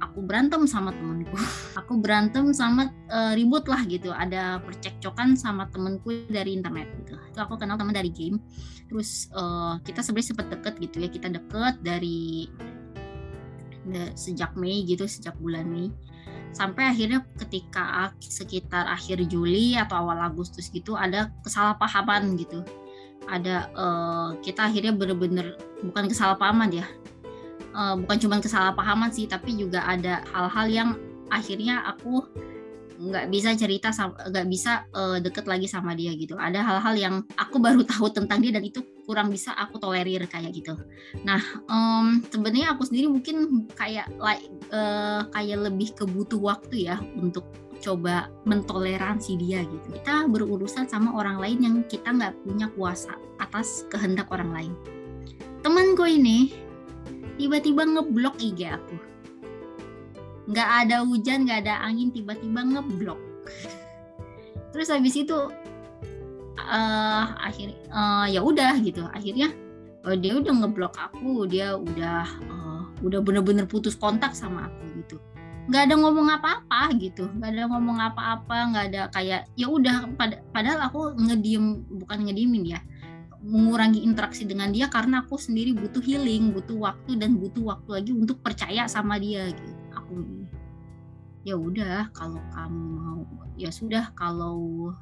aku 0.00 0.24
berantem 0.24 0.64
sama 0.64 0.96
temenku 0.96 1.36
aku 1.80 2.00
berantem 2.00 2.50
sama 2.56 2.88
uh, 3.12 3.36
ribut 3.36 3.68
lah 3.68 3.84
gitu. 3.84 4.10
Ada 4.10 4.64
percekcokan 4.64 5.36
sama 5.36 5.68
temenku 5.68 6.24
dari 6.32 6.56
internet 6.56 6.88
gitu. 7.04 7.14
Itu 7.20 7.38
aku 7.44 7.60
kenal 7.60 7.76
teman 7.76 7.92
dari 7.92 8.08
game. 8.08 8.40
Terus 8.88 9.28
uh, 9.36 9.76
kita 9.84 10.00
sebenarnya 10.00 10.28
sempat 10.34 10.46
deket 10.50 10.74
gitu 10.80 10.96
ya. 11.04 11.08
Kita 11.12 11.28
deket 11.28 11.84
dari 11.84 12.48
sejak 14.14 14.54
Mei 14.56 14.84
gitu 14.84 15.08
sejak 15.08 15.36
bulan 15.40 15.66
Mei. 15.68 15.88
Sampai 16.50 16.90
akhirnya 16.90 17.22
ketika 17.38 18.10
sekitar 18.18 18.90
akhir 18.90 19.22
Juli 19.30 19.78
atau 19.78 20.02
awal 20.02 20.18
Agustus 20.18 20.66
gitu 20.68 20.98
ada 20.98 21.30
kesalahpahaman 21.46 22.34
gitu. 22.36 22.66
Ada 23.30 23.70
uh, 23.76 24.28
kita 24.42 24.66
akhirnya 24.66 24.90
bener-bener 24.96 25.54
bukan 25.86 26.10
kesalahpahaman 26.10 26.70
ya. 26.74 26.86
Uh, 27.70 27.94
bukan 28.02 28.18
cuma 28.18 28.42
kesalahpahaman 28.42 29.14
sih 29.14 29.30
tapi 29.30 29.54
juga 29.54 29.86
ada 29.86 30.26
hal-hal 30.34 30.66
yang 30.66 30.90
akhirnya 31.30 31.86
aku 31.86 32.26
nggak 33.00 33.32
bisa 33.32 33.56
cerita 33.56 33.88
nggak 34.04 34.44
bisa 34.50 34.84
uh, 34.92 35.16
deket 35.22 35.46
lagi 35.48 35.70
sama 35.70 35.96
dia 35.96 36.12
gitu. 36.18 36.34
Ada 36.36 36.60
hal-hal 36.60 36.94
yang 36.98 37.14
aku 37.38 37.56
baru 37.62 37.80
tahu 37.86 38.12
tentang 38.12 38.42
dia 38.42 38.52
dan 38.52 38.66
itu 38.66 38.82
kurang 39.10 39.34
bisa 39.34 39.50
aku 39.58 39.82
tolerir 39.82 40.22
kayak 40.30 40.54
gitu. 40.54 40.78
Nah 41.26 41.42
um, 41.66 42.22
sebenarnya 42.30 42.78
aku 42.78 42.86
sendiri 42.86 43.10
mungkin 43.10 43.66
kayak 43.74 44.06
like, 44.22 44.46
uh, 44.70 45.26
kayak 45.34 45.66
lebih 45.66 45.90
kebutuh 45.98 46.38
waktu 46.38 46.86
ya 46.86 47.02
untuk 47.18 47.42
coba 47.82 48.30
mentoleransi 48.46 49.34
dia 49.42 49.66
gitu. 49.66 49.98
Kita 49.98 50.30
berurusan 50.30 50.86
sama 50.86 51.10
orang 51.18 51.42
lain 51.42 51.58
yang 51.58 51.76
kita 51.90 52.06
nggak 52.06 52.38
punya 52.46 52.70
kuasa 52.78 53.18
atas 53.42 53.82
kehendak 53.90 54.30
orang 54.30 54.54
lain. 54.54 54.72
Temanku 55.66 56.06
ini 56.06 56.54
tiba-tiba 57.34 57.82
ngeblok 57.82 58.38
IG 58.38 58.70
aku. 58.70 58.96
Nggak 60.54 60.70
ada 60.86 61.02
hujan 61.02 61.50
nggak 61.50 61.66
ada 61.66 61.82
angin 61.82 62.14
tiba-tiba 62.14 62.62
ngeblok. 62.62 63.18
Terus 64.70 64.86
habis 64.86 65.18
itu 65.18 65.50
uh, 66.66 67.24
akhir 67.40 67.72
uh, 67.88 68.26
ya 68.28 68.40
udah 68.44 68.76
gitu 68.82 69.06
akhirnya 69.10 69.54
uh, 70.04 70.16
dia 70.16 70.36
udah 70.36 70.52
ngeblok 70.52 70.94
aku 70.96 71.48
dia 71.48 71.76
udah 71.76 72.26
uh, 72.50 72.82
udah 73.00 73.20
bener-bener 73.24 73.64
putus 73.64 73.96
kontak 73.96 74.36
sama 74.36 74.68
aku 74.68 74.84
gitu 75.00 75.16
nggak 75.70 75.86
ada 75.86 75.94
ngomong 75.94 76.28
apa-apa 76.34 76.90
gitu 76.98 77.30
nggak 77.38 77.50
ada 77.54 77.62
ngomong 77.70 77.98
apa-apa 78.02 78.56
nggak 78.74 78.84
ada 78.90 79.02
kayak 79.14 79.46
ya 79.54 79.70
udah 79.70 80.10
pad 80.18 80.42
padahal 80.50 80.90
aku 80.90 81.14
ngediem 81.14 81.86
bukan 82.00 82.26
ngediemin 82.26 82.74
ya 82.76 82.80
mengurangi 83.40 84.04
interaksi 84.04 84.44
dengan 84.44 84.68
dia 84.68 84.92
karena 84.92 85.24
aku 85.24 85.40
sendiri 85.40 85.72
butuh 85.72 86.04
healing, 86.04 86.52
butuh 86.52 86.76
waktu 86.76 87.16
dan 87.16 87.40
butuh 87.40 87.72
waktu 87.72 87.88
lagi 87.88 88.12
untuk 88.12 88.44
percaya 88.44 88.84
sama 88.84 89.16
dia 89.16 89.48
gitu. 89.48 89.72
Aku 89.96 90.44
ya 91.40 91.56
udah 91.56 92.12
kalau 92.12 92.40
kamu 92.52 92.84
mau 93.00 93.24
ya 93.56 93.72
sudah 93.72 94.12
kalau 94.12 94.92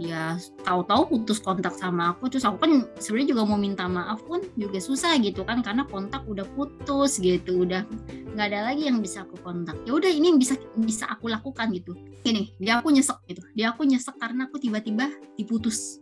dia 0.00 0.40
tahu-tahu 0.64 1.12
putus 1.12 1.44
kontak 1.44 1.76
sama 1.76 2.16
aku 2.16 2.32
terus 2.32 2.48
aku 2.48 2.56
kan 2.64 2.72
sebenarnya 2.96 3.36
juga 3.36 3.42
mau 3.44 3.60
minta 3.60 3.84
maaf 3.84 4.24
pun 4.24 4.40
juga 4.56 4.80
susah 4.80 5.20
gitu 5.20 5.44
kan 5.44 5.60
karena 5.60 5.84
kontak 5.84 6.24
udah 6.24 6.48
putus 6.56 7.20
gitu 7.20 7.68
udah 7.68 7.84
nggak 8.32 8.46
ada 8.50 8.72
lagi 8.72 8.88
yang 8.88 9.02
bisa 9.02 9.26
aku 9.26 9.36
kontak. 9.44 9.76
Ya 9.84 9.92
udah 9.92 10.08
ini 10.08 10.32
bisa 10.38 10.56
bisa 10.78 11.04
aku 11.10 11.28
lakukan 11.28 11.68
gitu. 11.74 11.92
Ini 12.24 12.56
dia 12.56 12.80
aku 12.80 12.94
nyesek 12.94 13.18
gitu. 13.28 13.42
Dia 13.52 13.74
aku 13.74 13.84
nyesek 13.84 14.16
karena 14.16 14.46
aku 14.48 14.56
tiba-tiba 14.56 15.10
diputus 15.36 16.00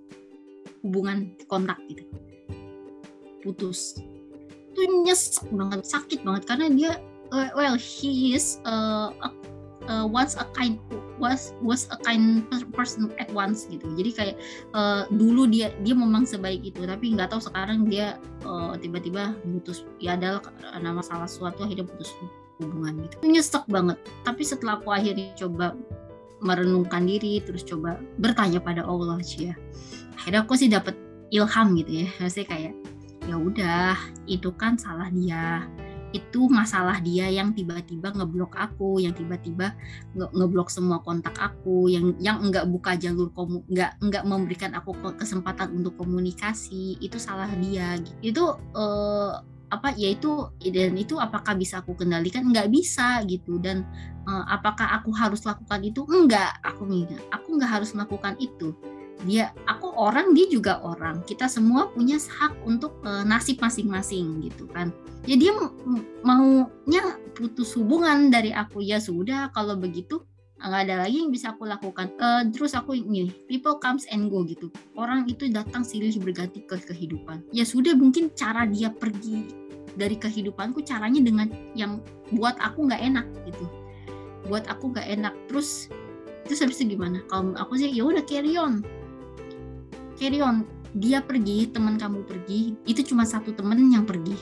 hubungan 0.85 1.35
kontak 1.51 1.81
gitu. 1.89 2.05
Putus. 3.43 3.99
Itu 4.75 4.81
nyesek 5.03 5.49
banget 5.51 5.83
sakit 5.89 6.21
banget 6.23 6.43
karena 6.47 6.67
dia 6.71 6.93
uh, 7.33 7.51
well 7.57 7.77
he 7.81 8.37
is 8.37 8.61
uh, 8.69 9.11
a, 9.25 9.29
uh, 9.89 10.07
a 10.07 10.47
kind 10.53 10.77
was 11.19 11.57
was 11.65 11.91
a 11.91 11.99
kind 12.05 12.47
person 12.77 13.11
at 13.19 13.27
once 13.35 13.67
gitu. 13.67 13.89
Jadi 13.99 14.11
kayak 14.15 14.37
uh, 14.77 15.09
dulu 15.11 15.49
dia 15.51 15.75
dia 15.83 15.97
memang 15.97 16.29
sebaik 16.29 16.63
itu 16.63 16.85
tapi 16.87 17.17
nggak 17.17 17.35
tahu 17.35 17.43
sekarang 17.43 17.89
dia 17.89 18.21
uh, 18.47 18.77
tiba-tiba 18.79 19.35
putus. 19.43 19.83
Ya 19.99 20.15
adalah 20.15 20.45
nama 20.79 21.03
salah 21.03 21.27
suatu 21.27 21.67
akhirnya 21.67 21.89
putus 21.89 22.15
hubungan 22.63 23.03
gitu. 23.09 23.15
Nyesek 23.27 23.65
banget. 23.67 23.99
Tapi 24.23 24.43
setelah 24.45 24.79
aku 24.79 24.95
akhirnya 24.95 25.35
coba 25.35 25.75
merenungkan 26.39 27.03
diri 27.03 27.43
terus 27.43 27.67
coba 27.67 27.99
bertanya 28.23 28.63
pada 28.63 28.87
Allah 28.87 29.19
sih 29.25 29.51
ya. 29.51 29.55
Akhirnya 30.15 30.47
aku 30.47 30.55
sih 30.55 30.71
dapat 30.71 30.95
ilham 31.35 31.75
gitu 31.75 32.07
ya. 32.07 32.09
Maksudnya 32.23 32.47
kayak 32.47 32.75
ya 33.29 33.37
udah 33.37 33.93
itu 34.25 34.49
kan 34.57 34.81
salah 34.81 35.11
dia 35.13 35.69
itu 36.17 36.49
masalah 36.49 36.99
dia 37.05 37.29
yang 37.29 37.53
tiba-tiba 37.53 38.13
ngeblok 38.17 38.57
aku, 38.57 39.01
yang 39.03 39.13
tiba-tiba 39.13 39.77
nge 40.17 40.27
ngeblok 40.33 40.69
semua 40.73 41.05
kontak 41.05 41.37
aku, 41.37 41.93
yang 41.93 42.17
yang 42.17 42.41
enggak 42.41 42.65
buka 42.65 42.97
jalur 42.97 43.29
komu, 43.37 43.61
enggak 43.69 43.97
enggak 44.01 44.25
memberikan 44.25 44.73
aku 44.73 44.97
kesempatan 45.17 45.73
untuk 45.77 46.01
komunikasi, 46.01 46.97
itu 47.01 47.21
salah 47.21 47.51
dia. 47.61 48.01
Gitu. 48.01 48.33
Itu 48.33 48.45
uh, 48.73 49.45
apa 49.69 49.93
ya 50.01 50.17
itu 50.17 50.49
dan 50.65 50.97
itu 50.97 51.21
apakah 51.21 51.53
bisa 51.53 51.85
aku 51.85 51.93
kendalikan 51.93 52.49
nggak 52.49 52.73
bisa 52.73 53.21
gitu 53.29 53.61
dan 53.61 53.85
uh, 54.25 54.45
apakah 54.49 54.97
aku 54.97 55.13
harus 55.13 55.45
lakukan 55.45 55.85
itu 55.85 56.09
enggak 56.09 56.57
aku 56.65 56.89
enggak 56.89 57.21
aku 57.29 57.49
nggak 57.61 57.69
harus 57.69 57.93
melakukan 57.93 58.33
itu 58.41 58.73
dia 59.27 59.51
aku 59.67 59.91
orang 59.99 60.31
dia 60.37 60.47
juga 60.47 60.79
orang. 60.85 61.27
Kita 61.27 61.51
semua 61.51 61.91
punya 61.91 62.21
hak 62.21 62.63
untuk 62.63 63.03
uh, 63.03 63.27
nasib 63.27 63.59
masing-masing 63.59 64.47
gitu 64.47 64.71
kan. 64.71 64.95
Ya 65.27 65.35
dia 65.35 65.51
maunya 66.23 67.19
putus 67.35 67.75
hubungan 67.75 68.31
dari 68.31 68.55
aku. 68.55 68.79
Ya 68.85 69.03
sudah 69.03 69.51
kalau 69.51 69.75
begitu 69.75 70.23
nggak 70.59 70.91
ada 70.91 71.07
lagi 71.07 71.23
yang 71.23 71.35
bisa 71.35 71.55
aku 71.55 71.67
lakukan. 71.67 72.15
Uh, 72.23 72.47
terus 72.55 72.79
aku 72.79 72.95
ini 72.95 73.35
people 73.51 73.79
comes 73.83 74.07
and 74.15 74.31
go 74.31 74.47
gitu. 74.47 74.71
Orang 74.95 75.27
itu 75.27 75.51
datang 75.51 75.83
silih 75.83 76.15
berganti 76.23 76.63
ke 76.63 76.79
kehidupan. 76.79 77.43
Ya 77.51 77.67
sudah 77.67 77.99
mungkin 77.99 78.31
cara 78.39 78.71
dia 78.71 78.95
pergi 78.95 79.51
dari 79.99 80.15
kehidupanku 80.15 80.87
caranya 80.87 81.19
dengan 81.19 81.51
yang 81.75 81.99
buat 82.31 82.55
aku 82.63 82.87
nggak 82.87 83.03
enak 83.03 83.27
gitu. 83.51 83.67
Buat 84.47 84.71
aku 84.71 84.95
nggak 84.95 85.11
enak. 85.11 85.35
Terus 85.51 85.91
terus 86.47 86.63
habis 86.63 86.79
itu 86.79 86.95
gimana? 86.95 87.19
Kalau 87.27 87.59
aku 87.59 87.75
sih 87.75 87.91
ya 87.91 88.07
udah 88.07 88.23
carry 88.23 88.55
on 88.55 88.87
carry 90.19 90.43
on. 90.43 90.67
Dia 90.99 91.23
pergi 91.23 91.71
teman 91.71 91.95
kamu 91.95 92.27
pergi 92.27 92.75
itu 92.85 93.01
cuma 93.15 93.23
satu 93.23 93.55
temen 93.55 93.79
yang 93.89 94.03
pergi. 94.03 94.35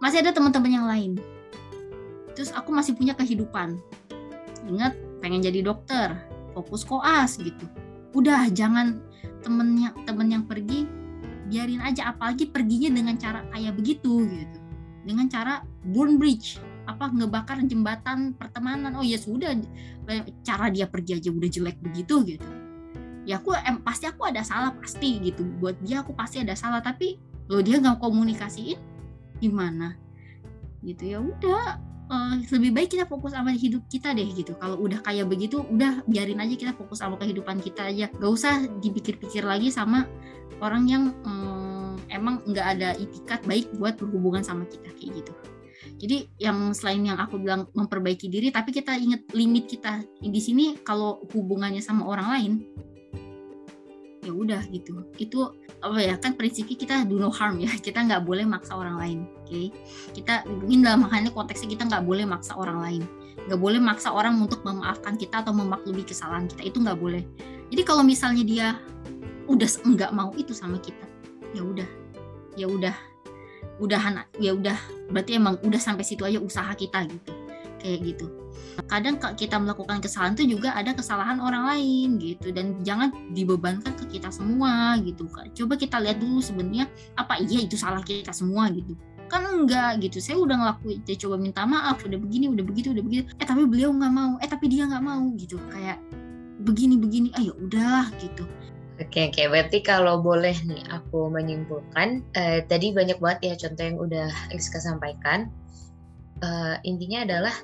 Masih 0.00 0.24
ada 0.24 0.32
teman-teman 0.32 0.72
yang 0.72 0.86
lain. 0.88 1.12
Terus 2.32 2.54
aku 2.54 2.72
masih 2.72 2.96
punya 2.96 3.12
kehidupan. 3.12 3.76
Ingat 4.64 4.96
pengen 5.20 5.44
jadi 5.44 5.60
dokter 5.60 6.16
fokus 6.56 6.86
koas 6.86 7.36
gitu. 7.36 7.66
Udah 8.16 8.48
jangan 8.48 9.04
temennya 9.44 9.92
temen 10.06 10.32
yang 10.32 10.44
pergi 10.46 10.86
biarin 11.50 11.82
aja. 11.82 12.14
Apalagi 12.14 12.48
perginya 12.48 12.94
dengan 12.94 13.18
cara 13.20 13.44
kayak 13.52 13.74
begitu 13.76 14.24
gitu. 14.24 14.58
Dengan 15.02 15.26
cara 15.28 15.66
burn 15.82 16.16
bridge. 16.16 16.62
Apa 16.88 17.10
ngebakar 17.12 17.60
jembatan 17.66 18.38
pertemanan. 18.38 18.96
Oh 18.96 19.04
ya 19.04 19.18
sudah 19.18 19.52
cara 20.46 20.70
dia 20.72 20.86
pergi 20.88 21.20
aja 21.20 21.28
udah 21.28 21.50
jelek 21.50 21.76
begitu 21.84 22.24
gitu 22.24 22.57
ya 23.28 23.36
aku 23.36 23.52
em, 23.52 23.76
pasti 23.84 24.08
aku 24.08 24.24
ada 24.24 24.40
salah 24.40 24.72
pasti 24.72 25.20
gitu. 25.20 25.44
Buat 25.60 25.84
dia 25.84 26.00
aku 26.00 26.16
pasti 26.16 26.40
ada 26.40 26.56
salah. 26.56 26.80
Tapi 26.80 27.20
lo 27.52 27.60
dia 27.60 27.76
nggak 27.76 28.00
komunikasiin 28.00 28.80
gimana? 29.44 29.92
Gitu 30.80 31.12
ya 31.12 31.20
udah 31.20 31.76
uh, 32.08 32.34
lebih 32.56 32.72
baik 32.72 32.96
kita 32.96 33.04
fokus 33.04 33.36
sama 33.36 33.52
hidup 33.52 33.84
kita 33.92 34.16
deh 34.16 34.32
gitu. 34.32 34.56
Kalau 34.56 34.80
udah 34.80 35.04
kayak 35.04 35.28
begitu 35.28 35.60
udah 35.60 36.00
biarin 36.08 36.40
aja 36.40 36.56
kita 36.56 36.72
fokus 36.72 37.04
sama 37.04 37.20
kehidupan 37.20 37.60
kita 37.60 37.92
aja. 37.92 38.08
Gak 38.08 38.32
usah 38.32 38.64
dipikir-pikir 38.80 39.44
lagi 39.44 39.68
sama 39.68 40.08
orang 40.64 40.88
yang 40.88 41.04
um, 41.28 41.94
emang 42.08 42.40
nggak 42.48 42.66
ada 42.78 42.96
itikat 42.96 43.44
baik 43.44 43.68
buat 43.76 44.00
berhubungan 44.00 44.40
sama 44.40 44.64
kita 44.66 44.90
kayak 44.96 45.22
gitu. 45.22 45.32
Jadi 45.98 46.30
yang 46.38 46.74
selain 46.74 47.02
yang 47.02 47.18
aku 47.18 47.42
bilang 47.42 47.66
memperbaiki 47.74 48.30
diri, 48.30 48.54
tapi 48.54 48.70
kita 48.70 48.94
ingat 48.94 49.30
limit 49.34 49.66
kita. 49.66 50.02
Di 50.22 50.40
sini 50.42 50.78
kalau 50.82 51.22
hubungannya 51.34 51.82
sama 51.82 52.06
orang 52.06 52.28
lain, 52.38 52.52
ya 54.28 54.32
udah 54.36 54.60
gitu. 54.68 55.08
Itu 55.16 55.56
apa 55.80 55.96
ya 55.96 56.14
kan 56.20 56.36
prinsipnya 56.36 56.76
kita 56.76 56.94
do 57.08 57.16
no 57.16 57.32
harm 57.32 57.56
ya. 57.64 57.72
Kita 57.86 58.04
nggak 58.04 58.28
boleh 58.28 58.44
maksa 58.44 58.76
orang 58.76 59.00
lain. 59.00 59.18
Oke, 59.48 59.48
okay? 59.48 59.66
kita 60.12 60.44
ini 60.68 60.84
dalam 60.84 61.08
makanya 61.08 61.32
konteksnya 61.32 61.72
kita 61.72 61.88
nggak 61.88 62.04
boleh 62.04 62.28
maksa 62.28 62.52
orang 62.52 62.84
lain. 62.84 63.02
Nggak 63.48 63.60
boleh 63.64 63.80
maksa 63.80 64.12
orang 64.12 64.36
untuk 64.36 64.60
memaafkan 64.60 65.16
kita 65.16 65.40
atau 65.40 65.56
memaklumi 65.56 66.04
kesalahan 66.04 66.44
kita. 66.44 66.68
Itu 66.68 66.84
nggak 66.84 67.00
boleh. 67.00 67.24
Jadi 67.72 67.82
kalau 67.88 68.04
misalnya 68.04 68.44
dia 68.44 68.68
udah 69.48 69.68
nggak 69.88 70.12
mau 70.12 70.36
itu 70.36 70.52
sama 70.52 70.76
kita, 70.76 71.08
ya 71.56 71.64
udah, 71.64 71.88
ya 72.60 72.68
udah 72.68 72.96
udahan 73.78 74.26
ya 74.42 74.52
udah 74.54 74.74
berarti 75.08 75.38
emang 75.38 75.56
udah 75.62 75.78
sampai 75.78 76.02
situ 76.02 76.26
aja 76.26 76.42
usaha 76.42 76.74
kita 76.74 77.06
gitu 77.06 77.37
kayak 77.80 78.14
gitu. 78.14 78.26
Kadang 78.86 79.18
kita 79.34 79.58
melakukan 79.58 79.98
kesalahan 79.98 80.38
itu 80.38 80.58
juga 80.58 80.70
ada 80.74 80.94
kesalahan 80.94 81.42
orang 81.42 81.66
lain 81.66 82.18
gitu. 82.22 82.54
Dan 82.54 82.78
jangan 82.86 83.10
dibebankan 83.34 83.94
ke 83.98 84.18
kita 84.18 84.30
semua 84.30 84.98
gitu 85.02 85.26
coba 85.28 85.74
kita 85.74 85.98
lihat 85.98 86.22
dulu 86.22 86.38
sebenarnya 86.38 86.86
apa 87.18 87.42
iya 87.42 87.64
itu 87.66 87.74
salah 87.74 88.02
kita 88.02 88.30
semua 88.30 88.70
gitu. 88.70 88.94
Kan 89.28 89.44
enggak 89.44 90.00
gitu. 90.00 90.22
Saya 90.22 90.40
udah 90.40 90.56
ngelakuin 90.56 91.04
dia 91.04 91.16
coba 91.18 91.36
minta 91.36 91.66
maaf 91.66 92.00
udah 92.06 92.16
begini 92.16 92.48
udah 92.48 92.64
begitu 92.64 92.94
udah 92.94 93.04
begitu. 93.04 93.24
Eh 93.36 93.46
tapi 93.46 93.66
beliau 93.66 93.90
nggak 93.92 94.12
mau. 94.14 94.32
Eh 94.40 94.48
tapi 94.48 94.70
dia 94.70 94.86
nggak 94.86 95.04
mau 95.04 95.24
gitu. 95.36 95.58
Kayak 95.68 95.98
begini 96.62 96.96
begini. 96.96 97.28
Ayo 97.36 97.52
ah, 97.52 97.56
udahlah 97.66 98.06
gitu. 98.22 98.46
Oke, 98.98 99.30
oke. 99.30 99.42
Berarti 99.46 99.78
kalau 99.86 100.18
boleh 100.18 100.58
nih 100.66 100.82
aku 100.90 101.30
menyimpulkan, 101.30 102.26
eh, 102.34 102.66
tadi 102.66 102.90
banyak 102.90 103.22
banget 103.22 103.38
ya 103.46 103.54
contoh 103.54 103.84
yang 103.86 103.98
udah 104.02 104.28
Rizka 104.50 104.82
sampaikan. 104.82 105.54
Eh, 106.38 106.76
intinya 106.86 107.26
adalah 107.26 107.54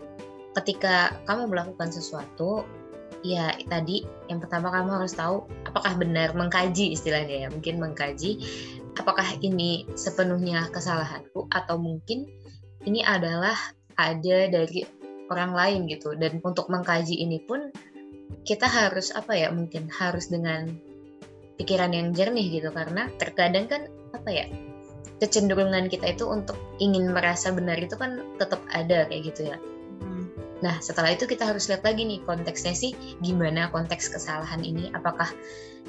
ketika 0.59 1.15
kamu 1.27 1.51
melakukan 1.51 1.95
sesuatu, 1.95 2.67
ya 3.23 3.55
tadi 3.71 4.03
yang 4.27 4.43
pertama 4.43 4.69
kamu 4.75 5.01
harus 5.01 5.15
tahu 5.15 5.47
apakah 5.65 5.95
benar 5.95 6.35
mengkaji 6.35 6.95
istilahnya 6.95 7.47
ya, 7.47 7.49
mungkin 7.51 7.79
mengkaji 7.79 8.43
apakah 8.99 9.27
ini 9.43 9.87
sepenuhnya 9.95 10.71
kesalahanku 10.71 11.47
atau 11.51 11.79
mungkin 11.79 12.27
ini 12.87 13.03
adalah 13.03 13.55
ada 13.95 14.51
dari 14.51 14.83
orang 15.31 15.55
lain 15.55 15.81
gitu. 15.87 16.19
Dan 16.19 16.43
untuk 16.43 16.67
mengkaji 16.67 17.23
ini 17.23 17.39
pun 17.43 17.71
kita 18.43 18.67
harus 18.67 19.15
apa 19.15 19.39
ya, 19.39 19.55
mungkin 19.55 19.87
harus 19.87 20.31
dengan 20.31 20.67
pikiran 21.55 21.95
yang 21.95 22.11
jernih 22.11 22.59
gitu 22.59 22.75
karena 22.75 23.07
terkadang 23.23 23.71
kan 23.71 23.87
apa 24.11 24.31
ya 24.35 24.47
kecenderungan 25.23 25.87
kita 25.91 26.15
itu 26.15 26.27
untuk 26.27 26.59
ingin 26.83 27.11
merasa 27.15 27.55
benar 27.55 27.79
itu 27.79 27.95
kan 27.95 28.23
tetap 28.41 28.61
ada 28.75 29.07
kayak 29.07 29.35
gitu 29.35 29.55
ya. 29.55 29.57
Hmm. 30.03 30.27
Nah 30.61 30.79
setelah 30.83 31.15
itu 31.15 31.25
kita 31.31 31.47
harus 31.47 31.71
lihat 31.71 31.87
lagi 31.87 32.03
nih 32.03 32.21
konteksnya 32.27 32.75
sih 32.75 32.93
gimana 33.23 33.71
konteks 33.71 34.11
kesalahan 34.11 34.63
ini 34.63 34.91
apakah 34.91 35.31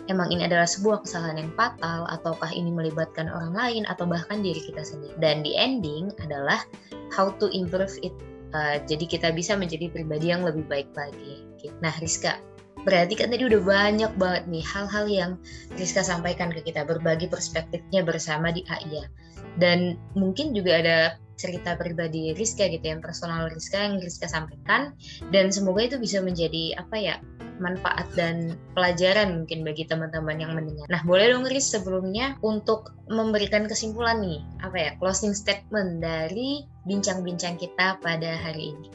emang 0.06 0.30
ini 0.30 0.46
adalah 0.46 0.70
sebuah 0.70 1.02
kesalahan 1.02 1.42
yang 1.42 1.52
fatal 1.58 2.06
ataukah 2.10 2.52
ini 2.54 2.70
melibatkan 2.70 3.26
orang 3.30 3.54
lain 3.58 3.84
atau 3.90 4.06
bahkan 4.06 4.42
diri 4.46 4.62
kita 4.62 4.86
sendiri. 4.86 5.16
Dan 5.18 5.42
di 5.42 5.58
ending 5.58 6.14
adalah 6.22 6.62
how 7.10 7.34
to 7.42 7.50
improve 7.54 7.94
it. 8.06 8.14
Uh, 8.56 8.80
jadi 8.88 9.04
kita 9.10 9.28
bisa 9.36 9.58
menjadi 9.58 9.92
pribadi 9.92 10.32
yang 10.32 10.46
lebih 10.46 10.64
baik 10.70 10.88
lagi. 10.96 11.44
Nah 11.82 11.92
Rizka, 11.98 12.40
Berarti 12.86 13.18
kan 13.18 13.34
tadi 13.34 13.44
udah 13.50 13.62
banyak 13.66 14.12
banget 14.16 14.44
nih 14.46 14.64
hal-hal 14.64 15.06
yang 15.10 15.32
Rizka 15.74 16.06
sampaikan 16.06 16.54
ke 16.54 16.62
kita, 16.62 16.86
berbagi 16.86 17.26
perspektifnya 17.26 18.06
bersama 18.06 18.54
di 18.54 18.62
AIA. 18.70 19.10
Dan 19.58 19.98
mungkin 20.14 20.54
juga 20.54 20.80
ada 20.80 20.98
cerita 21.36 21.76
pribadi 21.76 22.32
Rizka 22.32 22.70
gitu 22.70 22.86
yang 22.86 23.04
personal 23.04 23.52
Rizka 23.52 23.84
yang 23.84 24.00
Rizka 24.00 24.28
sampaikan 24.30 24.96
dan 25.36 25.52
semoga 25.52 25.84
itu 25.84 25.98
bisa 26.00 26.24
menjadi 26.24 26.80
apa 26.80 26.96
ya 26.96 27.16
manfaat 27.60 28.08
dan 28.16 28.60
pelajaran 28.76 29.44
mungkin 29.44 29.64
bagi 29.64 29.88
teman-teman 29.88 30.36
yang 30.40 30.52
mendengar. 30.56 30.88
Nah, 30.92 31.02
boleh 31.08 31.32
dong 31.32 31.48
Riz 31.48 31.72
sebelumnya 31.72 32.36
untuk 32.44 32.92
memberikan 33.08 33.64
kesimpulan 33.68 34.20
nih, 34.20 34.44
apa 34.60 34.76
ya, 34.76 34.92
closing 35.00 35.32
statement 35.32 36.04
dari 36.04 36.68
bincang-bincang 36.84 37.56
kita 37.56 37.96
pada 38.04 38.36
hari 38.44 38.76
ini. 38.76 38.90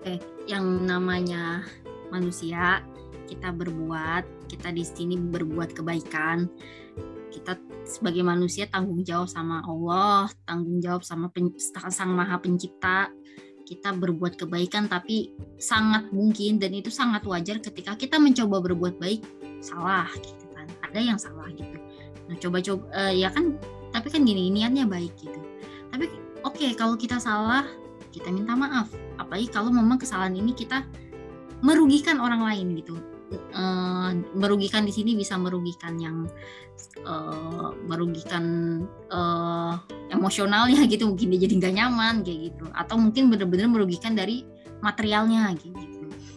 Oke, 0.00 0.14
yang 0.48 0.88
namanya 0.88 1.60
manusia 2.10 2.82
kita 3.26 3.50
berbuat 3.50 4.36
kita 4.46 4.70
di 4.70 4.86
sini 4.86 5.18
berbuat 5.18 5.74
kebaikan. 5.74 6.46
Kita 7.34 7.58
sebagai 7.84 8.24
manusia 8.24 8.64
tanggung 8.70 9.02
jawab 9.04 9.28
sama 9.28 9.60
Allah 9.66 10.30
tanggung 10.48 10.80
jawab 10.80 11.04
sama 11.04 11.28
pen, 11.28 11.52
sang 11.90 12.14
maha 12.14 12.38
pencipta. 12.40 13.10
Kita 13.66 13.90
berbuat 13.98 14.38
kebaikan 14.38 14.86
tapi 14.86 15.34
sangat 15.58 16.14
mungkin 16.14 16.62
dan 16.62 16.70
itu 16.70 16.86
sangat 16.88 17.26
wajar 17.26 17.58
ketika 17.58 17.98
kita 17.98 18.16
mencoba 18.16 18.62
berbuat 18.62 19.02
baik 19.02 19.26
salah 19.58 20.06
gitu 20.22 20.46
kan. 20.54 20.70
Ada 20.86 21.00
yang 21.02 21.18
salah 21.18 21.50
gitu. 21.50 21.76
Nah 22.30 22.38
coba-coba 22.38 22.86
uh, 22.94 23.12
ya 23.12 23.28
kan 23.34 23.58
tapi 23.90 24.06
kan 24.08 24.22
gini 24.22 24.54
niatnya 24.54 24.86
baik 24.86 25.18
gitu. 25.18 25.42
Tapi 25.90 26.06
oke 26.46 26.54
okay, 26.54 26.70
kalau 26.78 26.94
kita 26.94 27.18
salah 27.18 27.66
kita 28.14 28.30
minta 28.30 28.54
maaf. 28.54 28.86
Apalagi 29.18 29.50
kalau 29.50 29.74
memang 29.74 29.98
kesalahan 29.98 30.38
ini 30.38 30.54
kita 30.54 30.86
merugikan 31.64 32.20
orang 32.20 32.44
lain 32.44 32.76
gitu. 32.76 32.96
Uh, 33.50 34.14
merugikan 34.38 34.86
di 34.86 34.94
sini 34.94 35.18
bisa 35.18 35.34
merugikan 35.34 35.98
yang 35.98 36.30
uh, 37.02 37.74
merugikan 37.90 38.44
uh, 39.10 39.74
emosional 40.14 40.70
ya 40.70 40.86
gitu. 40.86 41.10
Mungkin 41.10 41.34
dia 41.34 41.48
jadi 41.48 41.54
nggak 41.58 41.74
nyaman 41.74 42.14
kayak 42.22 42.52
gitu. 42.52 42.64
Atau 42.76 42.96
mungkin 43.00 43.32
benar-benar 43.32 43.66
merugikan 43.66 44.14
dari 44.14 44.46
materialnya 44.84 45.50
gitu. 45.58 45.74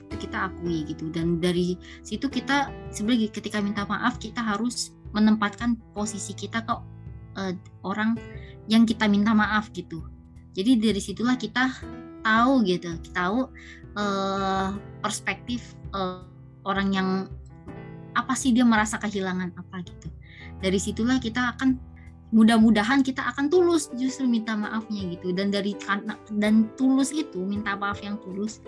Itu 0.09 0.15
kita 0.17 0.49
akui 0.49 0.87
gitu. 0.89 1.13
Dan 1.13 1.37
dari 1.37 1.77
situ 2.01 2.25
kita 2.25 2.73
sebenarnya 2.89 3.29
ketika 3.29 3.61
minta 3.61 3.85
maaf 3.85 4.17
kita 4.17 4.41
harus 4.41 4.95
menempatkan 5.13 5.77
posisi 5.93 6.33
kita 6.33 6.65
ke 6.65 6.73
uh, 7.37 7.53
orang 7.85 8.17
yang 8.69 8.85
kita 8.85 9.05
minta 9.05 9.33
maaf 9.33 9.69
gitu. 9.73 10.01
Jadi 10.57 10.81
dari 10.81 11.01
situlah 11.01 11.37
kita 11.37 11.69
tahu 12.25 12.65
gitu. 12.65 12.97
Tahu 13.13 13.39
uh, 13.95 14.75
perspektif 15.01 15.73
uh, 15.95 16.25
orang 16.67 16.89
yang 16.93 17.09
apa 18.17 18.33
sih 18.35 18.51
dia 18.51 18.67
merasa 18.67 18.99
kehilangan 18.99 19.55
apa 19.55 19.81
gitu. 19.85 20.07
Dari 20.59 20.75
situlah 20.75 21.21
kita 21.23 21.55
akan 21.55 21.79
mudah-mudahan 22.29 23.01
kita 23.01 23.25
akan 23.33 23.49
tulus 23.49 23.89
justru 23.95 24.27
minta 24.27 24.53
maafnya 24.53 25.07
gitu. 25.07 25.31
Dan 25.31 25.49
dari 25.49 25.73
dan 26.35 26.69
tulus 26.75 27.15
itu 27.15 27.41
minta 27.41 27.73
maaf 27.79 28.03
yang 28.03 28.19
tulus 28.21 28.59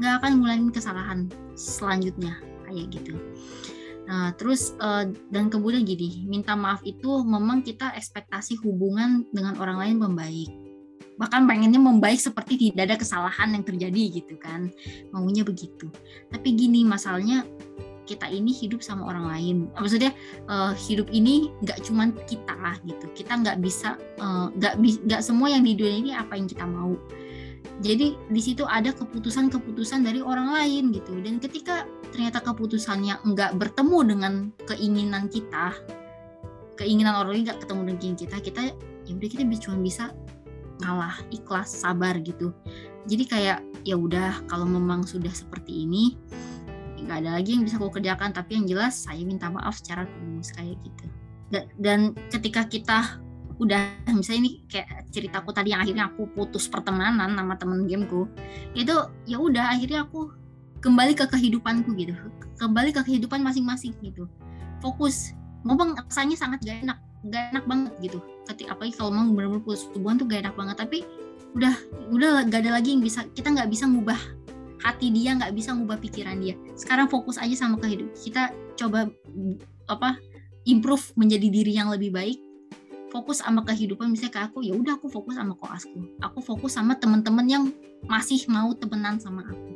nggak 0.00 0.22
akan 0.22 0.30
ngulangin 0.40 0.70
kesalahan 0.72 1.20
selanjutnya 1.58 2.38
kayak 2.64 2.88
gitu. 2.94 3.18
Nah 4.06 4.32
terus 4.38 4.74
uh, 4.80 5.04
dan 5.34 5.50
kemudian 5.50 5.84
gini 5.84 6.24
minta 6.30 6.54
maaf 6.54 6.80
itu 6.86 7.26
memang 7.26 7.66
kita 7.66 7.92
ekspektasi 7.98 8.60
hubungan 8.62 9.26
dengan 9.34 9.58
orang 9.60 9.78
lain 9.82 9.96
membaik 10.00 10.61
bahkan 11.20 11.44
pengennya 11.44 11.80
membaik 11.80 12.18
seperti 12.18 12.70
tidak 12.70 12.92
ada 12.92 12.96
kesalahan 13.00 13.52
yang 13.52 13.64
terjadi 13.64 14.22
gitu 14.22 14.34
kan. 14.40 14.72
Maunya 15.12 15.44
begitu. 15.44 15.88
Tapi 16.32 16.48
gini 16.56 16.82
masalahnya 16.82 17.44
kita 18.02 18.26
ini 18.28 18.50
hidup 18.50 18.82
sama 18.82 19.06
orang 19.08 19.26
lain. 19.30 19.56
Maksudnya 19.78 20.10
uh, 20.50 20.74
hidup 20.74 21.06
ini 21.14 21.52
nggak 21.62 21.86
cuman 21.86 22.16
kita 22.26 22.54
lah 22.58 22.76
gitu. 22.82 23.06
Kita 23.14 23.38
nggak 23.38 23.62
bisa 23.62 23.94
eh, 24.18 24.46
nggak 24.58 24.74
uh, 24.76 24.98
nggak 25.06 25.22
semua 25.22 25.48
yang 25.54 25.62
di 25.62 25.78
dunia 25.78 25.96
ini 26.02 26.10
apa 26.12 26.34
yang 26.34 26.50
kita 26.50 26.66
mau. 26.66 26.98
Jadi 27.82 28.14
di 28.30 28.40
situ 28.42 28.66
ada 28.66 28.90
keputusan-keputusan 28.90 30.02
dari 30.02 30.18
orang 30.18 30.50
lain 30.50 30.90
gitu. 30.90 31.14
Dan 31.22 31.38
ketika 31.38 31.86
ternyata 32.10 32.42
keputusannya 32.42 33.22
nggak 33.22 33.56
bertemu 33.56 33.98
dengan 34.04 34.32
keinginan 34.68 35.30
kita 35.30 35.72
keinginan 36.76 37.14
orang 37.16 37.36
lain 37.36 37.44
nggak 37.48 37.60
ketemu 37.62 37.80
dengan 37.94 38.16
kita 38.16 38.36
kita 38.42 38.60
ya 39.06 39.12
udah 39.14 39.28
kita 39.28 39.42
cuma 39.62 39.76
bisa 39.80 40.04
ngalah 40.80 41.20
ikhlas 41.28 41.84
sabar 41.84 42.16
gitu. 42.22 42.54
Jadi 43.04 43.24
kayak 43.26 43.58
ya 43.82 43.98
udah 43.98 44.46
kalau 44.46 44.64
memang 44.64 45.02
sudah 45.04 45.30
seperti 45.30 45.84
ini 45.84 46.16
nggak 47.02 47.18
ada 47.26 47.30
lagi 47.36 47.58
yang 47.58 47.66
bisa 47.66 47.76
aku 47.76 47.98
kerjakan. 47.98 48.30
Tapi 48.32 48.56
yang 48.56 48.64
jelas 48.64 49.04
saya 49.04 49.20
minta 49.26 49.50
maaf 49.50 49.76
secara 49.82 50.06
tulus 50.06 50.54
kayak 50.54 50.78
gitu. 50.80 51.06
Dan, 51.76 52.16
ketika 52.32 52.64
kita 52.64 53.20
udah 53.60 54.08
misalnya 54.16 54.48
ini 54.48 54.52
kayak 54.72 55.12
ceritaku 55.12 55.52
tadi 55.52 55.76
yang 55.76 55.84
akhirnya 55.84 56.08
aku 56.08 56.24
putus 56.32 56.64
pertemanan 56.64 57.36
sama 57.36 57.60
temen 57.60 57.84
gameku 57.84 58.24
itu 58.72 58.96
ya 59.28 59.36
udah 59.36 59.76
akhirnya 59.76 60.08
aku 60.08 60.32
kembali 60.80 61.12
ke 61.12 61.28
kehidupanku 61.28 61.92
gitu. 62.00 62.16
Kembali 62.56 62.96
ke 62.96 63.04
kehidupan 63.04 63.44
masing-masing 63.44 63.92
gitu. 64.00 64.24
Fokus. 64.80 65.36
Ngomong 65.62 65.94
rasanya 65.94 66.34
sangat 66.40 66.64
gak 66.64 66.80
enak 66.82 66.98
gak 67.30 67.54
enak 67.54 67.64
banget 67.70 67.92
gitu 68.02 68.18
ketika 68.50 68.74
apalagi 68.74 68.94
kalau 68.96 69.10
mau 69.14 69.26
benar-benar 69.30 69.62
putus 69.62 69.86
hubungan 69.92 70.16
tuh 70.22 70.26
gak 70.30 70.40
enak 70.48 70.54
banget. 70.56 70.76
Tapi 70.80 70.98
udah 71.52 71.74
udah 72.10 72.48
gak 72.48 72.64
ada 72.64 72.80
lagi 72.80 72.96
yang 72.96 73.02
bisa 73.04 73.28
kita 73.36 73.52
nggak 73.52 73.68
bisa 73.68 73.84
ngubah 73.84 74.16
hati 74.82 75.14
dia 75.14 75.38
nggak 75.38 75.54
bisa 75.54 75.70
ngubah 75.72 75.98
pikiran 76.02 76.42
dia. 76.42 76.58
Sekarang 76.74 77.06
fokus 77.06 77.38
aja 77.38 77.54
sama 77.54 77.78
kehidupan 77.78 78.12
kita 78.18 78.50
coba 78.74 79.06
apa 79.86 80.18
improve 80.66 81.14
menjadi 81.14 81.48
diri 81.48 81.72
yang 81.78 81.88
lebih 81.90 82.10
baik. 82.10 82.38
Fokus 83.12 83.44
sama 83.44 83.60
kehidupan 83.62 84.08
misalnya 84.08 84.32
ke 84.32 84.40
aku 84.40 84.58
ya 84.64 84.72
udah 84.72 84.96
aku 84.96 85.06
fokus 85.06 85.38
sama 85.38 85.54
koasku. 85.54 86.00
Aku 86.24 86.40
fokus 86.42 86.74
sama 86.74 86.96
teman-teman 86.98 87.46
yang 87.46 87.64
masih 88.08 88.42
mau 88.50 88.72
temenan 88.74 89.20
sama 89.20 89.46
aku. 89.46 89.70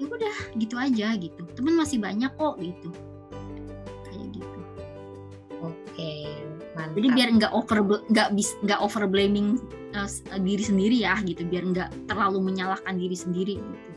Ya 0.00 0.06
udah 0.08 0.36
gitu 0.56 0.74
aja 0.80 1.14
gitu. 1.20 1.42
Teman 1.54 1.76
masih 1.76 2.00
banyak 2.00 2.32
kok 2.32 2.56
gitu. 2.58 2.90
Kayak 4.08 4.26
gitu. 4.40 4.60
Oke. 5.60 6.16
mantap 6.16 6.35
jadi 6.96 7.08
biar 7.12 7.28
nggak 7.36 7.52
over 7.52 7.78
nggak 8.08 8.28
bis 8.32 8.56
nggak 8.64 8.80
over 8.80 9.04
blaming 9.04 9.60
uh, 9.92 10.08
diri 10.40 10.64
sendiri 10.64 10.96
ya 11.04 11.20
gitu 11.22 11.44
biar 11.44 11.64
nggak 11.70 11.90
terlalu 12.08 12.40
menyalahkan 12.40 12.96
diri 12.96 13.16
sendiri 13.16 13.54
gitu 13.60 13.90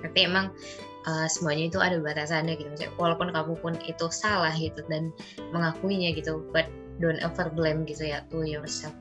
tapi 0.00 0.18
emang 0.28 0.52
uh, 1.08 1.26
semuanya 1.26 1.72
itu 1.72 1.78
ada 1.80 1.96
batasannya 1.98 2.60
gitu 2.60 2.68
maksudnya 2.68 2.92
walaupun 3.00 3.28
kamu 3.32 3.52
pun 3.58 3.74
itu 3.88 4.06
salah 4.12 4.52
gitu 4.52 4.84
dan 4.92 5.10
mengakuinya 5.50 6.12
gitu 6.12 6.44
but 6.52 6.68
don't 7.00 7.20
ever 7.24 7.48
blame 7.48 7.88
gitu 7.88 8.12
ya 8.12 8.20
to 8.28 8.44
yourself 8.44 8.92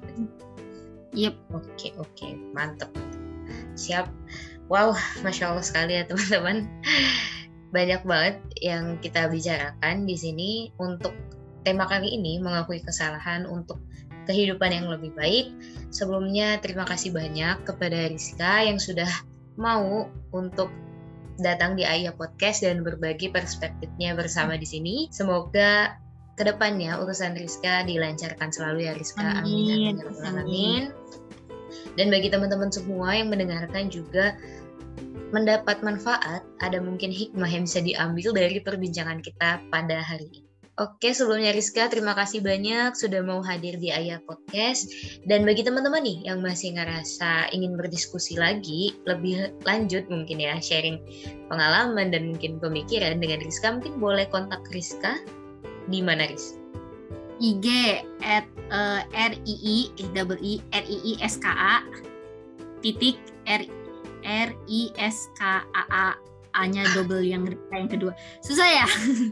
Yep. 1.18 1.36
Oke 1.58 1.66
okay, 1.74 1.92
oke 1.98 2.10
okay. 2.14 2.32
mantep 2.54 2.90
siap. 3.74 4.12
Wow 4.70 4.94
masya 5.26 5.50
Allah 5.54 5.66
sekali 5.66 5.98
ya 5.98 6.06
teman-teman. 6.06 6.70
Banyak 7.76 8.02
banget 8.06 8.38
yang 8.62 8.98
kita 9.02 9.30
bicarakan 9.30 10.06
di 10.06 10.16
sini 10.18 10.52
untuk 10.78 11.14
tema 11.64 11.86
kali 11.86 12.16
ini 12.16 12.40
mengakui 12.40 12.80
kesalahan 12.84 13.44
untuk 13.48 13.80
kehidupan 14.30 14.70
yang 14.70 14.88
lebih 14.88 15.12
baik. 15.18 15.52
Sebelumnya 15.90 16.62
terima 16.62 16.86
kasih 16.86 17.10
banyak 17.10 17.66
kepada 17.66 18.10
Rizka 18.10 18.62
yang 18.66 18.78
sudah 18.78 19.10
mau 19.58 20.08
untuk 20.32 20.70
datang 21.40 21.80
di 21.80 21.88
Ayah 21.88 22.14
Podcast 22.14 22.62
dan 22.62 22.84
berbagi 22.86 23.32
perspektifnya 23.34 24.14
bersama 24.14 24.60
di 24.60 24.68
sini. 24.68 24.96
Semoga 25.10 25.98
ke 26.40 26.48
depannya 26.48 26.96
urusan 27.04 27.36
Rizka 27.36 27.84
dilancarkan 27.84 28.48
selalu 28.48 28.88
ya 28.88 28.96
Rizka 28.96 29.44
amin 29.44 29.92
amin 29.92 29.96
amin, 30.00 30.24
amin. 30.24 30.36
amin. 30.40 30.84
dan 32.00 32.08
bagi 32.08 32.32
teman-teman 32.32 32.72
semua 32.72 33.12
yang 33.12 33.28
mendengarkan 33.28 33.92
juga 33.92 34.40
mendapat 35.36 35.84
manfaat 35.84 36.40
ada 36.64 36.80
mungkin 36.80 37.12
hikmah 37.12 37.52
yang 37.52 37.68
bisa 37.68 37.84
diambil 37.84 38.32
dari 38.32 38.64
perbincangan 38.64 39.20
kita 39.20 39.60
pada 39.68 40.00
hari 40.00 40.32
ini 40.32 40.49
Oke, 40.80 41.12
sebelumnya 41.12 41.52
Rizka, 41.52 41.92
terima 41.92 42.16
kasih 42.16 42.40
banyak 42.40 42.96
sudah 42.96 43.20
mau 43.20 43.44
hadir 43.44 43.76
di 43.84 43.92
Ayah 43.92 44.24
Podcast. 44.24 44.88
Dan 45.28 45.44
bagi 45.44 45.60
teman-teman 45.60 46.00
nih 46.00 46.24
yang 46.24 46.40
masih 46.40 46.72
ngerasa 46.72 47.52
ingin 47.52 47.76
berdiskusi 47.76 48.40
lagi, 48.40 48.96
lebih 49.04 49.52
lanjut 49.68 50.08
mungkin 50.08 50.40
ya, 50.40 50.56
sharing 50.64 51.04
pengalaman 51.52 52.16
dan 52.16 52.32
mungkin 52.32 52.64
pemikiran 52.64 53.20
dengan 53.20 53.44
Rizka, 53.44 53.76
mungkin 53.76 54.00
boleh 54.00 54.24
kontak 54.32 54.64
Rizka 54.72 55.20
di 55.92 56.00
mana 56.00 56.32
Riz? 56.32 56.56
IG 57.44 57.68
at 58.24 58.48
uh, 58.72 59.04
R 59.12 59.36
I 59.36 59.56
I 59.60 59.78
R 60.72 60.86
I 60.88 61.14
S 61.20 61.36
K 61.44 61.48
A 61.52 61.84
titik 62.80 63.20
R 63.52 63.68
R 64.24 64.50
I 64.72 64.82
S 64.96 65.28
K 65.36 65.60
A 65.76 65.84
A 65.92 66.08
A-nya 66.58 66.86
double 66.98 67.22
yang 67.22 67.46
yang 67.70 67.88
kedua. 67.90 68.14
Susah 68.42 68.66
ya? 68.66 68.88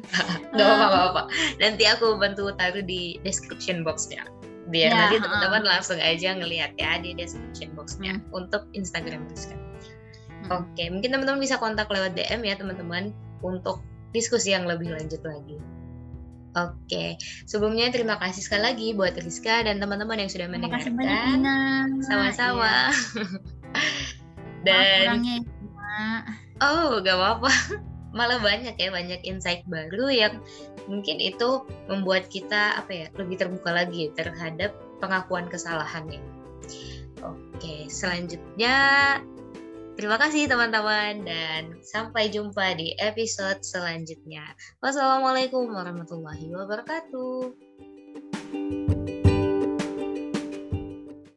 Gak 0.58 0.66
apa-apa. 0.66 1.32
Nanti 1.58 1.84
aku 1.90 2.18
bantu 2.22 2.54
taruh 2.54 2.86
di 2.86 3.18
description 3.26 3.82
box-nya. 3.82 4.26
Biar 4.68 4.92
ya, 4.92 4.98
nanti 5.08 5.16
teman-teman 5.24 5.64
uh. 5.64 5.70
langsung 5.78 5.98
aja 5.98 6.36
ngelihat 6.36 6.76
ya 6.76 7.00
di 7.00 7.16
description 7.16 7.72
box-nya 7.74 8.20
hmm. 8.20 8.38
untuk 8.38 8.68
Instagram 8.76 9.26
Rizka. 9.32 9.56
Hmm. 9.56 10.64
Oke, 10.64 10.92
mungkin 10.92 11.10
teman-teman 11.16 11.42
bisa 11.42 11.58
kontak 11.58 11.90
lewat 11.90 12.14
DM 12.14 12.44
ya 12.44 12.56
teman-teman 12.60 13.16
untuk 13.42 13.82
diskusi 14.12 14.52
yang 14.52 14.68
lebih 14.68 14.92
lanjut 14.92 15.24
lagi. 15.24 15.58
Oke, 16.58 17.22
sebelumnya 17.46 17.94
terima 17.94 18.18
kasih 18.18 18.42
sekali 18.42 18.64
lagi 18.66 18.88
buat 18.98 19.14
Rizka 19.14 19.62
dan 19.62 19.78
teman-teman 19.78 20.26
yang 20.26 20.32
sudah 20.32 20.50
mendengarkan. 20.50 20.98
Terima 20.98 21.06
kasih 21.06 21.38
banyak, 21.38 21.88
Sama-sama. 22.02 22.74
Iya. 22.90 23.26
dan 24.68 25.22
ya, 25.22 25.38
Oh, 26.62 27.00
gak 27.02 27.16
apa-apa. 27.18 27.52
Malah 28.18 28.40
banyak 28.42 28.76
ya, 28.80 28.90
banyak 28.90 29.22
insight 29.28 29.62
baru 29.70 30.10
yang 30.10 30.34
mungkin 30.90 31.20
itu 31.20 31.68
membuat 31.92 32.32
kita 32.32 32.80
apa 32.80 32.92
ya 32.92 33.08
lebih 33.20 33.38
terbuka 33.38 33.70
lagi 33.76 34.10
terhadap 34.16 34.74
pengakuan 34.98 35.46
kesalahannya. 35.52 36.24
Oke, 37.22 37.92
selanjutnya 37.92 38.78
Terima 39.98 40.22
kasih 40.22 40.46
teman-teman 40.46 41.26
dan 41.26 41.82
sampai 41.82 42.30
jumpa 42.30 42.78
di 42.78 42.94
episode 43.02 43.66
selanjutnya. 43.66 44.46
Wassalamualaikum 44.78 45.74
warahmatullahi 45.74 46.54
wabarakatuh. 46.54 47.58